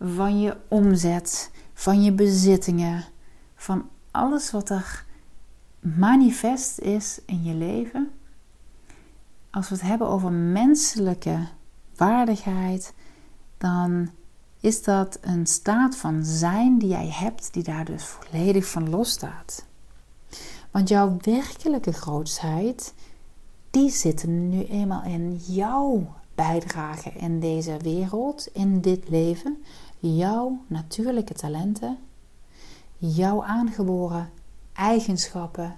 van 0.00 0.40
je 0.40 0.56
omzet, 0.68 1.50
van 1.74 2.02
je 2.02 2.12
bezittingen, 2.12 3.04
van 3.56 3.88
alles 4.10 4.50
wat 4.50 4.70
er 4.70 5.04
manifest 5.80 6.78
is 6.78 7.20
in 7.26 7.44
je 7.44 7.54
leven. 7.54 8.10
Als 9.50 9.68
we 9.68 9.74
het 9.74 9.84
hebben 9.84 10.08
over 10.08 10.32
menselijke 10.32 11.46
waardigheid, 11.96 12.94
dan 13.58 14.10
is 14.60 14.82
dat 14.82 15.18
een 15.20 15.46
staat 15.46 15.96
van 15.96 16.24
zijn 16.24 16.78
die 16.78 16.88
jij 16.88 17.08
hebt, 17.08 17.52
die 17.52 17.62
daar 17.62 17.84
dus 17.84 18.04
volledig 18.04 18.66
van 18.66 18.90
losstaat. 18.90 19.64
Want 20.70 20.88
jouw 20.88 21.16
werkelijke 21.20 21.92
grootsheid, 21.92 22.94
die 23.76 23.90
zit 23.90 24.26
nu 24.26 24.64
eenmaal 24.64 25.02
in 25.02 25.36
jouw 25.36 26.14
bijdrage 26.34 27.10
in 27.10 27.40
deze 27.40 27.76
wereld, 27.76 28.48
in 28.52 28.80
dit 28.80 29.08
leven, 29.08 29.64
jouw 29.98 30.60
natuurlijke 30.66 31.34
talenten, 31.34 31.98
jouw 32.96 33.44
aangeboren 33.44 34.30
eigenschappen, 34.72 35.76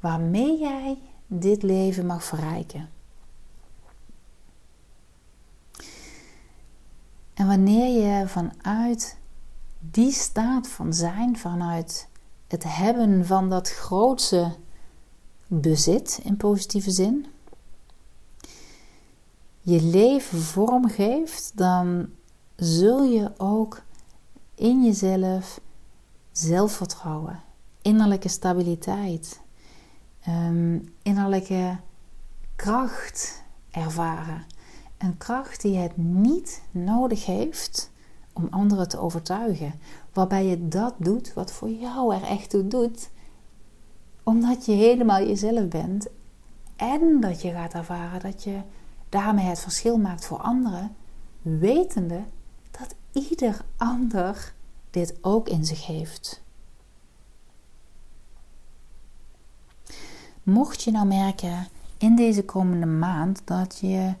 waarmee 0.00 0.58
jij 0.58 0.98
dit 1.26 1.62
leven 1.62 2.06
mag 2.06 2.24
verrijken. 2.24 2.90
En 7.34 7.46
wanneer 7.46 8.02
je 8.02 8.28
vanuit 8.28 9.18
die 9.78 10.12
staat 10.12 10.68
van 10.68 10.94
zijn, 10.94 11.38
vanuit 11.38 12.08
het 12.46 12.64
hebben 12.66 13.26
van 13.26 13.50
dat 13.50 13.70
grootste 13.70 14.56
bezit 15.60 16.20
in 16.22 16.36
positieve 16.36 16.90
zin, 16.90 17.26
je 19.60 19.82
leven 19.82 20.40
vormgeeft, 20.40 21.52
dan 21.54 22.08
zul 22.56 23.02
je 23.02 23.32
ook 23.36 23.82
in 24.54 24.84
jezelf 24.84 25.60
zelfvertrouwen, 26.32 27.42
innerlijke 27.82 28.28
stabiliteit, 28.28 29.40
um, 30.28 30.94
innerlijke 31.02 31.76
kracht 32.56 33.42
ervaren. 33.70 34.44
Een 34.98 35.16
kracht 35.16 35.62
die 35.62 35.76
het 35.76 35.96
niet 35.96 36.62
nodig 36.70 37.26
heeft 37.26 37.90
om 38.32 38.46
anderen 38.50 38.88
te 38.88 38.98
overtuigen. 38.98 39.74
Waarbij 40.12 40.46
je 40.46 40.68
dat 40.68 40.94
doet 40.98 41.34
wat 41.34 41.52
voor 41.52 41.70
jou 41.70 42.14
er 42.14 42.22
echt 42.22 42.50
toe 42.50 42.66
doet. 42.66 43.10
Omdat 44.22 44.66
je 44.66 44.72
helemaal 44.72 45.26
jezelf 45.26 45.68
bent. 45.68 46.06
En 46.76 47.20
dat 47.20 47.42
je 47.42 47.50
gaat 47.52 47.74
ervaren 47.74 48.20
dat 48.20 48.44
je 48.44 48.60
daarmee 49.08 49.44
het 49.44 49.60
verschil 49.60 49.98
maakt 49.98 50.26
voor 50.26 50.38
anderen. 50.38 50.96
Wetende 51.42 52.24
dat 52.70 52.94
ieder 53.12 53.64
ander 53.76 54.54
dit 54.90 55.18
ook 55.20 55.48
in 55.48 55.64
zich 55.64 55.86
heeft. 55.86 56.42
Mocht 60.42 60.82
je 60.82 60.90
nou 60.90 61.06
merken 61.06 61.68
in 61.98 62.16
deze 62.16 62.44
komende 62.44 62.86
maand 62.86 63.42
dat 63.44 63.78
je 63.80 64.14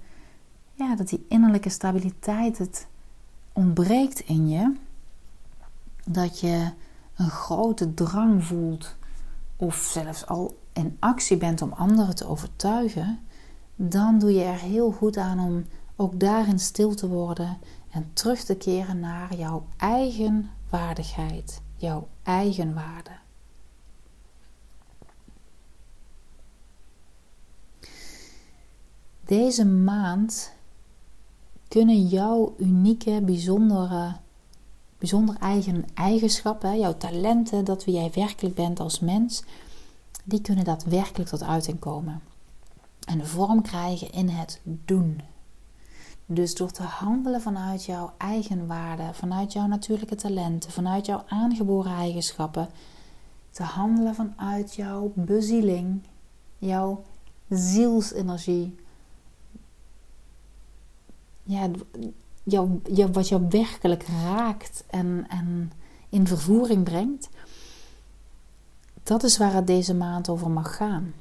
ja, 0.74 0.96
dat 0.96 1.08
die 1.08 1.24
innerlijke 1.28 1.68
stabiliteit 1.68 2.58
het 2.58 2.86
ontbreekt 3.52 4.20
in 4.20 4.48
je, 4.48 4.74
dat 6.04 6.40
je 6.40 6.70
een 7.16 7.30
grote 7.30 7.94
drang 7.94 8.44
voelt 8.44 8.96
of 9.62 9.74
zelfs 9.74 10.26
al 10.26 10.58
in 10.72 10.96
actie 10.98 11.36
bent 11.36 11.62
om 11.62 11.72
anderen 11.72 12.14
te 12.14 12.26
overtuigen, 12.26 13.18
dan 13.76 14.18
doe 14.18 14.32
je 14.32 14.42
er 14.42 14.58
heel 14.58 14.90
goed 14.90 15.16
aan 15.16 15.40
om 15.40 15.64
ook 15.96 16.20
daarin 16.20 16.58
stil 16.58 16.94
te 16.94 17.08
worden 17.08 17.58
en 17.90 18.10
terug 18.12 18.40
te 18.44 18.54
keren 18.54 19.00
naar 19.00 19.34
jouw 19.34 19.66
eigen 19.76 20.50
waardigheid, 20.70 21.62
jouw 21.76 22.08
eigen 22.22 22.74
waarde. 22.74 23.10
Deze 29.24 29.66
maand 29.66 30.52
kunnen 31.68 32.06
jouw 32.06 32.54
unieke, 32.58 33.20
bijzondere, 33.24 34.16
bijzonder 35.02 35.36
eigen 35.38 35.84
eigenschappen, 35.94 36.78
jouw 36.78 36.96
talenten, 36.96 37.64
dat 37.64 37.84
wie 37.84 37.94
jij 37.94 38.10
werkelijk 38.14 38.54
bent 38.54 38.80
als 38.80 39.00
mens, 39.00 39.42
die 40.24 40.40
kunnen 40.40 40.64
daadwerkelijk 40.64 41.30
tot 41.30 41.42
uiting 41.42 41.78
komen. 41.78 42.20
En 43.04 43.26
vorm 43.26 43.62
krijgen 43.62 44.12
in 44.12 44.28
het 44.28 44.60
doen. 44.64 45.20
Dus 46.26 46.54
door 46.54 46.70
te 46.70 46.82
handelen 46.82 47.40
vanuit 47.40 47.84
jouw 47.84 48.12
eigen 48.18 48.66
waarde, 48.66 49.10
vanuit 49.12 49.52
jouw 49.52 49.66
natuurlijke 49.66 50.14
talenten, 50.14 50.70
vanuit 50.70 51.06
jouw 51.06 51.22
aangeboren 51.26 51.92
eigenschappen, 51.92 52.68
te 53.50 53.62
handelen 53.62 54.14
vanuit 54.14 54.74
jouw 54.74 55.12
bezieling, 55.14 56.02
jouw 56.58 57.04
zielsenergie, 57.48 58.74
ja, 61.42 61.70
jou, 62.42 62.80
wat 63.12 63.28
jou 63.28 63.46
werkelijk 63.48 64.02
raakt 64.02 64.84
en, 64.90 65.26
en 65.28 65.72
in 66.08 66.26
vervoering 66.26 66.84
brengt, 66.84 67.28
dat 69.02 69.22
is 69.22 69.38
waar 69.38 69.52
het 69.52 69.66
deze 69.66 69.94
maand 69.94 70.28
over 70.28 70.50
mag 70.50 70.76
gaan. 70.76 71.14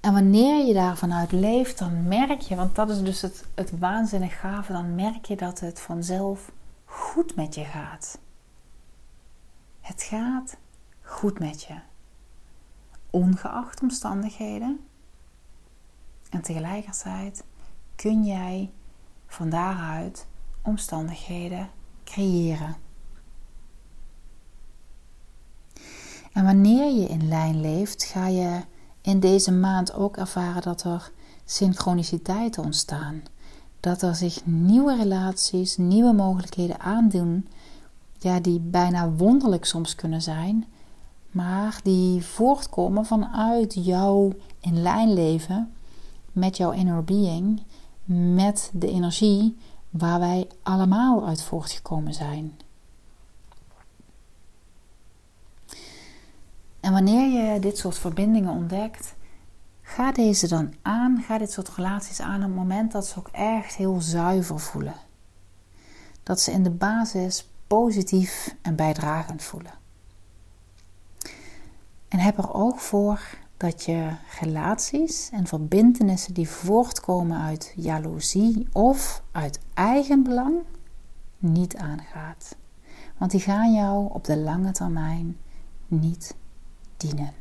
En 0.00 0.12
wanneer 0.12 0.66
je 0.66 0.74
daar 0.74 0.96
vanuit 0.96 1.32
leeft, 1.32 1.78
dan 1.78 2.08
merk 2.08 2.40
je, 2.40 2.54
want 2.54 2.74
dat 2.74 2.90
is 2.90 3.02
dus 3.02 3.20
het, 3.20 3.44
het 3.54 3.78
waanzinnig 3.78 4.40
gave, 4.40 4.72
dan 4.72 4.94
merk 4.94 5.24
je 5.24 5.36
dat 5.36 5.60
het 5.60 5.80
vanzelf 5.80 6.52
goed 6.84 7.36
met 7.36 7.54
je 7.54 7.64
gaat. 7.64 8.18
Het 9.80 10.02
gaat 10.02 10.56
goed 11.02 11.38
met 11.38 11.62
je. 11.62 11.74
Ongeacht 13.10 13.82
omstandigheden. 13.82 14.80
En 16.30 16.42
tegelijkertijd 16.42 17.44
kun 17.96 18.24
jij 18.24 18.70
van 19.26 19.48
daaruit 19.50 20.26
omstandigheden 20.62 21.70
creëren. 22.04 22.76
En 26.32 26.44
wanneer 26.44 27.00
je 27.00 27.06
in 27.06 27.28
lijn 27.28 27.60
leeft, 27.60 28.04
ga 28.04 28.26
je 28.26 28.60
in 29.00 29.20
deze 29.20 29.52
maand 29.52 29.94
ook 29.94 30.16
ervaren 30.16 30.62
dat 30.62 30.82
er 30.82 31.12
synchroniciteiten 31.44 32.64
ontstaan. 32.64 33.22
Dat 33.80 34.02
er 34.02 34.14
zich 34.14 34.46
nieuwe 34.46 34.96
relaties, 34.96 35.76
nieuwe 35.76 36.12
mogelijkheden 36.12 36.80
aandoen, 36.80 37.48
ja, 38.18 38.40
die 38.40 38.60
bijna 38.60 39.10
wonderlijk 39.10 39.64
soms 39.64 39.94
kunnen 39.94 40.22
zijn, 40.22 40.66
maar 41.30 41.80
die 41.82 42.24
voortkomen 42.24 43.06
vanuit 43.06 43.84
jouw 43.84 44.32
in 44.60 44.82
lijn 44.82 45.12
leven 45.12 45.72
met 46.32 46.56
jouw 46.56 46.70
inner 46.70 47.04
being 47.04 47.62
met 48.04 48.70
de 48.72 48.88
energie 48.88 49.56
waar 49.90 50.18
wij 50.18 50.48
allemaal 50.62 51.26
uit 51.26 51.42
voortgekomen 51.42 52.14
zijn. 52.14 52.56
En 56.80 56.92
wanneer 56.92 57.28
je 57.28 57.60
dit 57.60 57.78
soort 57.78 57.98
verbindingen 57.98 58.52
ontdekt, 58.52 59.14
ga 59.82 60.12
deze 60.12 60.48
dan 60.48 60.74
aan, 60.82 61.22
ga 61.26 61.38
dit 61.38 61.52
soort 61.52 61.68
relaties 61.68 62.20
aan 62.20 62.36
op 62.36 62.42
het 62.42 62.54
moment 62.54 62.92
dat 62.92 63.06
ze 63.06 63.18
ook 63.18 63.28
echt 63.32 63.74
heel 63.74 64.00
zuiver 64.00 64.60
voelen. 64.60 64.94
Dat 66.22 66.40
ze 66.40 66.52
in 66.52 66.62
de 66.62 66.70
basis 66.70 67.48
positief 67.66 68.56
en 68.62 68.76
bijdragend 68.76 69.42
voelen. 69.42 69.72
En 72.08 72.18
heb 72.18 72.38
er 72.38 72.54
oog 72.54 72.82
voor 72.82 73.20
dat 73.62 73.84
je 73.84 74.10
relaties 74.40 75.30
en 75.32 75.46
verbindenissen 75.46 76.34
die 76.34 76.48
voortkomen 76.48 77.40
uit 77.40 77.72
jaloezie 77.76 78.68
of 78.72 79.22
uit 79.32 79.60
eigenbelang 79.74 80.54
niet 81.38 81.76
aangaat. 81.76 82.56
Want 83.18 83.30
die 83.30 83.40
gaan 83.40 83.72
jou 83.72 84.12
op 84.12 84.24
de 84.24 84.36
lange 84.36 84.70
termijn 84.70 85.36
niet 85.86 86.34
dienen. 86.96 87.32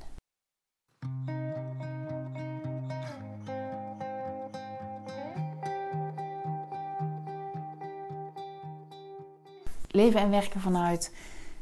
Leven 9.87 10.19
en 10.19 10.29
werken 10.29 10.61
vanuit 10.61 11.11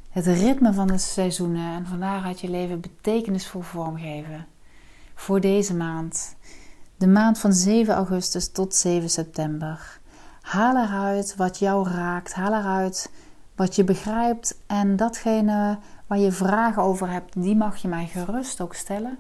het 0.09 0.25
ritme 0.25 0.73
van 0.73 0.87
de 0.87 0.97
seizoenen 0.97 1.73
en 1.73 1.85
van 1.85 1.99
daaruit 1.99 2.39
je 2.39 2.49
leven 2.49 2.81
betekenisvol 2.81 3.61
vormgeven. 3.61 4.45
Voor 5.15 5.41
deze 5.41 5.75
maand, 5.75 6.35
de 6.97 7.07
maand 7.07 7.39
van 7.39 7.53
7 7.53 7.93
augustus 7.93 8.51
tot 8.51 8.75
7 8.75 9.09
september. 9.09 9.99
Haal 10.41 10.77
eruit 10.77 11.35
wat 11.35 11.59
jou 11.59 11.89
raakt, 11.89 12.33
haal 12.33 12.53
eruit 12.53 13.11
wat 13.55 13.75
je 13.75 13.83
begrijpt 13.83 14.57
en 14.67 14.95
datgene 14.95 15.77
waar 16.07 16.19
je 16.19 16.31
vragen 16.31 16.81
over 16.81 17.09
hebt, 17.09 17.41
die 17.41 17.55
mag 17.55 17.77
je 17.77 17.87
mij 17.87 18.05
gerust 18.07 18.61
ook 18.61 18.73
stellen. 18.73 19.17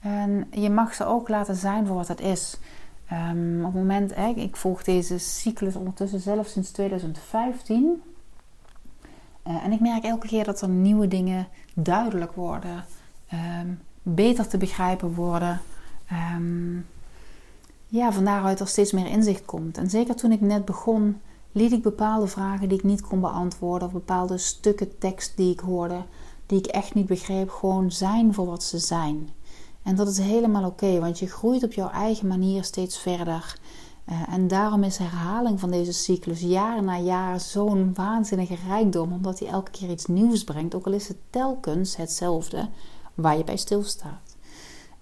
En 0.00 0.46
je 0.50 0.70
mag 0.70 0.94
ze 0.94 1.04
ook 1.04 1.28
laten 1.28 1.56
zijn 1.56 1.86
voor 1.86 1.96
wat 1.96 2.08
het 2.08 2.20
is. 2.20 2.58
Um, 3.12 3.58
op 3.58 3.72
het 3.72 3.82
moment, 3.82 4.16
ik 4.36 4.56
volg 4.56 4.82
deze 4.82 5.18
cyclus 5.18 5.76
ondertussen 5.76 6.20
zelf 6.20 6.46
sinds 6.46 6.70
2015. 6.70 8.02
Uh, 9.48 9.64
en 9.64 9.72
ik 9.72 9.80
merk 9.80 10.04
elke 10.04 10.26
keer 10.26 10.44
dat 10.44 10.60
er 10.60 10.68
nieuwe 10.68 11.08
dingen 11.08 11.48
duidelijk 11.74 12.32
worden, 12.32 12.84
um, 13.60 13.80
beter 14.02 14.48
te 14.48 14.58
begrijpen 14.58 15.14
worden. 15.14 15.60
Um, 16.36 16.86
ja, 17.86 18.12
van 18.12 18.24
daaruit 18.24 18.60
er 18.60 18.68
steeds 18.68 18.92
meer 18.92 19.06
inzicht 19.06 19.44
komt. 19.44 19.78
En 19.78 19.90
zeker 19.90 20.14
toen 20.14 20.32
ik 20.32 20.40
net 20.40 20.64
begon, 20.64 21.20
liet 21.52 21.72
ik 21.72 21.82
bepaalde 21.82 22.26
vragen 22.26 22.68
die 22.68 22.78
ik 22.78 22.84
niet 22.84 23.00
kon 23.00 23.20
beantwoorden, 23.20 23.88
of 23.88 23.94
bepaalde 23.94 24.38
stukken 24.38 24.98
tekst 24.98 25.36
die 25.36 25.52
ik 25.52 25.60
hoorde, 25.60 26.02
die 26.46 26.58
ik 26.58 26.66
echt 26.66 26.94
niet 26.94 27.06
begreep, 27.06 27.50
gewoon 27.50 27.92
zijn 27.92 28.34
voor 28.34 28.46
wat 28.46 28.62
ze 28.62 28.78
zijn. 28.78 29.28
En 29.82 29.96
dat 29.96 30.08
is 30.08 30.18
helemaal 30.18 30.64
oké, 30.64 31.00
want 31.00 31.18
je 31.18 31.26
groeit 31.26 31.64
op 31.64 31.72
jouw 31.72 31.90
eigen 31.90 32.26
manier 32.26 32.64
steeds 32.64 32.98
verder. 32.98 33.58
Uh, 34.08 34.22
en 34.32 34.48
daarom 34.48 34.82
is 34.82 34.96
herhaling 34.96 35.60
van 35.60 35.70
deze 35.70 35.92
cyclus 35.92 36.40
jaar 36.40 36.82
na 36.82 36.98
jaar 36.98 37.40
zo'n 37.40 37.94
waanzinnige 37.94 38.56
rijkdom, 38.66 39.12
omdat 39.12 39.38
hij 39.38 39.48
elke 39.48 39.70
keer 39.70 39.90
iets 39.90 40.06
nieuws 40.06 40.44
brengt, 40.44 40.74
ook 40.74 40.86
al 40.86 40.92
is 40.92 41.08
het 41.08 41.16
telkens 41.30 41.96
hetzelfde 41.96 42.68
waar 43.14 43.36
je 43.36 43.44
bij 43.44 43.56
stilstaat. 43.56 44.36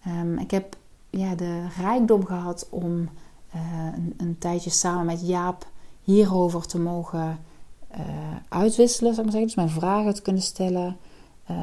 Um, 0.07 0.39
ik 0.39 0.51
heb 0.51 0.77
ja, 1.11 1.35
de 1.35 1.67
rijkdom 1.81 2.25
gehad 2.25 2.67
om 2.71 3.09
uh, 3.55 3.61
een, 3.95 4.15
een, 4.17 4.39
tijdje 4.39 4.71
samen 4.71 5.07
met 5.07 5.27
Jaap 5.27 5.67
hierover 6.03 6.67
te 6.67 6.79
mogen 6.79 7.39
uh, 7.97 8.01
uitwisselen, 8.49 9.15
zou 9.15 9.27
ik 9.27 9.33
maar 9.33 9.41
zeggen. 9.41 9.47
Dus 9.47 9.55
mijn 9.55 9.81
vragen 9.81 10.15
te 10.15 10.23
kunnen 10.23 10.43
stellen. 10.43 10.97
Eh, 11.45 11.57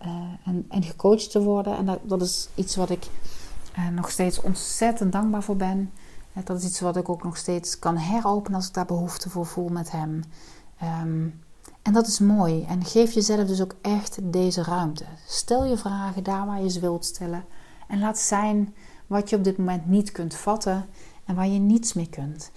eh, 0.00 0.08
en, 0.44 0.66
en 0.68 0.82
gecoacht 0.82 1.30
te 1.30 1.42
worden. 1.42 1.76
En 1.76 1.86
dat, 1.86 1.98
dat 2.02 2.22
is 2.22 2.48
iets 2.54 2.76
wat 2.76 2.90
ik 2.90 3.06
eh, 3.72 3.88
nog 3.88 4.10
steeds 4.10 4.40
ontzettend 4.40 5.12
dankbaar 5.12 5.42
voor 5.42 5.56
ben. 5.56 5.92
Dat 6.44 6.58
is 6.58 6.64
iets 6.64 6.80
wat 6.80 6.96
ik 6.96 7.08
ook 7.08 7.22
nog 7.22 7.36
steeds 7.36 7.78
kan 7.78 7.96
heropenen 7.96 8.56
als 8.56 8.68
ik 8.68 8.74
daar 8.74 8.86
behoefte 8.86 9.30
voor 9.30 9.46
voel 9.46 9.68
met 9.68 9.90
hem. 9.90 10.22
Ehm, 10.78 11.28
en 11.82 11.92
dat 11.92 12.06
is 12.06 12.18
mooi. 12.18 12.64
En 12.64 12.84
geef 12.84 13.12
jezelf 13.12 13.46
dus 13.46 13.62
ook 13.62 13.74
echt 13.82 14.18
deze 14.22 14.62
ruimte. 14.62 15.04
Stel 15.26 15.64
je 15.64 15.76
vragen 15.76 16.24
daar 16.24 16.46
waar 16.46 16.62
je 16.62 16.70
ze 16.70 16.80
wilt 16.80 17.04
stellen. 17.04 17.44
En 17.88 17.98
laat 17.98 18.18
zijn 18.18 18.74
wat 19.06 19.30
je 19.30 19.36
op 19.36 19.44
dit 19.44 19.58
moment 19.58 19.86
niet 19.86 20.12
kunt 20.12 20.34
vatten 20.34 20.86
en 21.24 21.34
waar 21.34 21.48
je 21.48 21.58
niets 21.58 21.92
mee 21.92 22.08
kunt. 22.08 22.50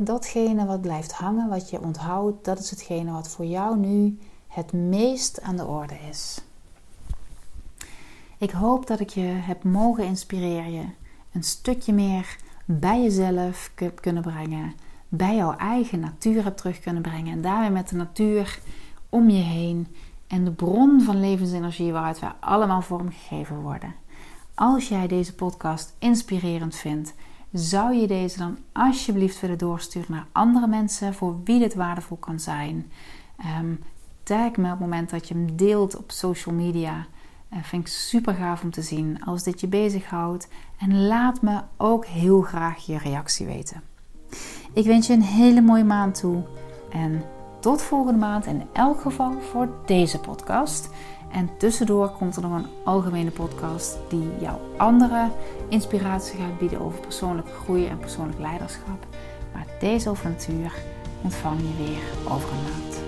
datgene 0.00 0.66
wat 0.66 0.80
blijft 0.80 1.12
hangen, 1.12 1.48
wat 1.48 1.70
je 1.70 1.80
onthoudt, 1.80 2.44
dat 2.44 2.58
is 2.58 2.70
hetgene 2.70 3.12
wat 3.12 3.28
voor 3.28 3.44
jou 3.44 3.78
nu 3.78 4.18
het 4.46 4.72
meest 4.72 5.40
aan 5.40 5.56
de 5.56 5.66
orde 5.66 5.98
is. 6.08 6.40
Ik 8.38 8.50
hoop 8.50 8.86
dat 8.86 9.00
ik 9.00 9.10
je 9.10 9.20
heb 9.20 9.64
mogen 9.64 10.04
inspireren, 10.04 10.94
een 11.32 11.42
stukje 11.42 11.92
meer 11.92 12.36
bij 12.78 13.02
jezelf 13.02 13.72
kunnen 14.00 14.22
brengen, 14.22 14.74
bij 15.08 15.36
jouw 15.36 15.56
eigen 15.56 16.00
natuur 16.00 16.44
hebt 16.44 16.56
terug 16.56 16.80
kunnen 16.80 17.02
brengen 17.02 17.32
en 17.32 17.42
daarmee 17.42 17.70
met 17.70 17.88
de 17.88 17.96
natuur 17.96 18.58
om 19.08 19.30
je 19.30 19.42
heen 19.42 19.86
en 20.26 20.44
de 20.44 20.50
bron 20.50 21.00
van 21.00 21.20
levensenergie 21.20 21.92
waaruit 21.92 22.18
wij 22.18 22.32
allemaal 22.40 22.82
vormgegeven 22.82 23.60
worden. 23.60 23.94
Als 24.54 24.88
jij 24.88 25.06
deze 25.06 25.34
podcast 25.34 25.94
inspirerend 25.98 26.76
vindt, 26.76 27.14
zou 27.52 27.94
je 27.94 28.06
deze 28.06 28.38
dan 28.38 28.58
alsjeblieft 28.72 29.40
willen 29.40 29.58
doorsturen 29.58 30.10
naar 30.10 30.26
andere 30.32 30.66
mensen 30.66 31.14
voor 31.14 31.40
wie 31.44 31.58
dit 31.58 31.74
waardevol 31.74 32.16
kan 32.16 32.40
zijn. 32.40 32.92
Um, 33.60 33.80
tag 34.22 34.56
me 34.56 34.64
op 34.64 34.70
het 34.70 34.78
moment 34.78 35.10
dat 35.10 35.28
je 35.28 35.34
hem 35.34 35.56
deelt 35.56 35.96
op 35.96 36.10
social 36.10 36.54
media. 36.54 37.06
Vind 37.60 37.86
ik 37.86 37.92
super 37.92 38.34
gaaf 38.34 38.62
om 38.62 38.70
te 38.70 38.82
zien 38.82 39.24
als 39.24 39.42
dit 39.42 39.60
je 39.60 39.66
bezighoudt. 39.66 40.48
En 40.78 41.06
laat 41.06 41.42
me 41.42 41.60
ook 41.76 42.06
heel 42.06 42.40
graag 42.40 42.86
je 42.86 42.98
reactie 42.98 43.46
weten. 43.46 43.82
Ik 44.72 44.86
wens 44.86 45.06
je 45.06 45.12
een 45.12 45.22
hele 45.22 45.60
mooie 45.60 45.84
maand 45.84 46.18
toe. 46.18 46.42
En 46.90 47.22
tot 47.60 47.82
volgende 47.82 48.18
maand 48.18 48.46
in 48.46 48.62
elk 48.72 49.00
geval 49.00 49.40
voor 49.40 49.68
deze 49.86 50.18
podcast. 50.18 50.90
En 51.32 51.50
tussendoor 51.58 52.10
komt 52.10 52.36
er 52.36 52.42
nog 52.42 52.52
een 52.52 52.66
algemene 52.84 53.30
podcast 53.30 53.98
die 54.08 54.30
jou 54.40 54.58
andere 54.76 55.28
inspiratie 55.68 56.38
gaat 56.38 56.58
bieden 56.58 56.80
over 56.80 57.00
persoonlijke 57.00 57.52
groei 57.52 57.86
en 57.86 57.98
persoonlijk 57.98 58.38
leiderschap. 58.38 59.06
Maar 59.52 59.66
deze 59.80 60.10
over 60.10 60.28
natuur 60.28 60.74
ontvang 61.22 61.60
je 61.60 61.84
weer 61.84 62.32
over 62.32 62.48
een 62.48 62.62
maand. 62.62 63.00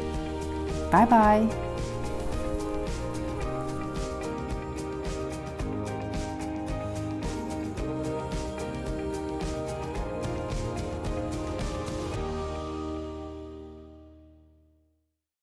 Bye 0.90 1.06
bye. 1.06 1.73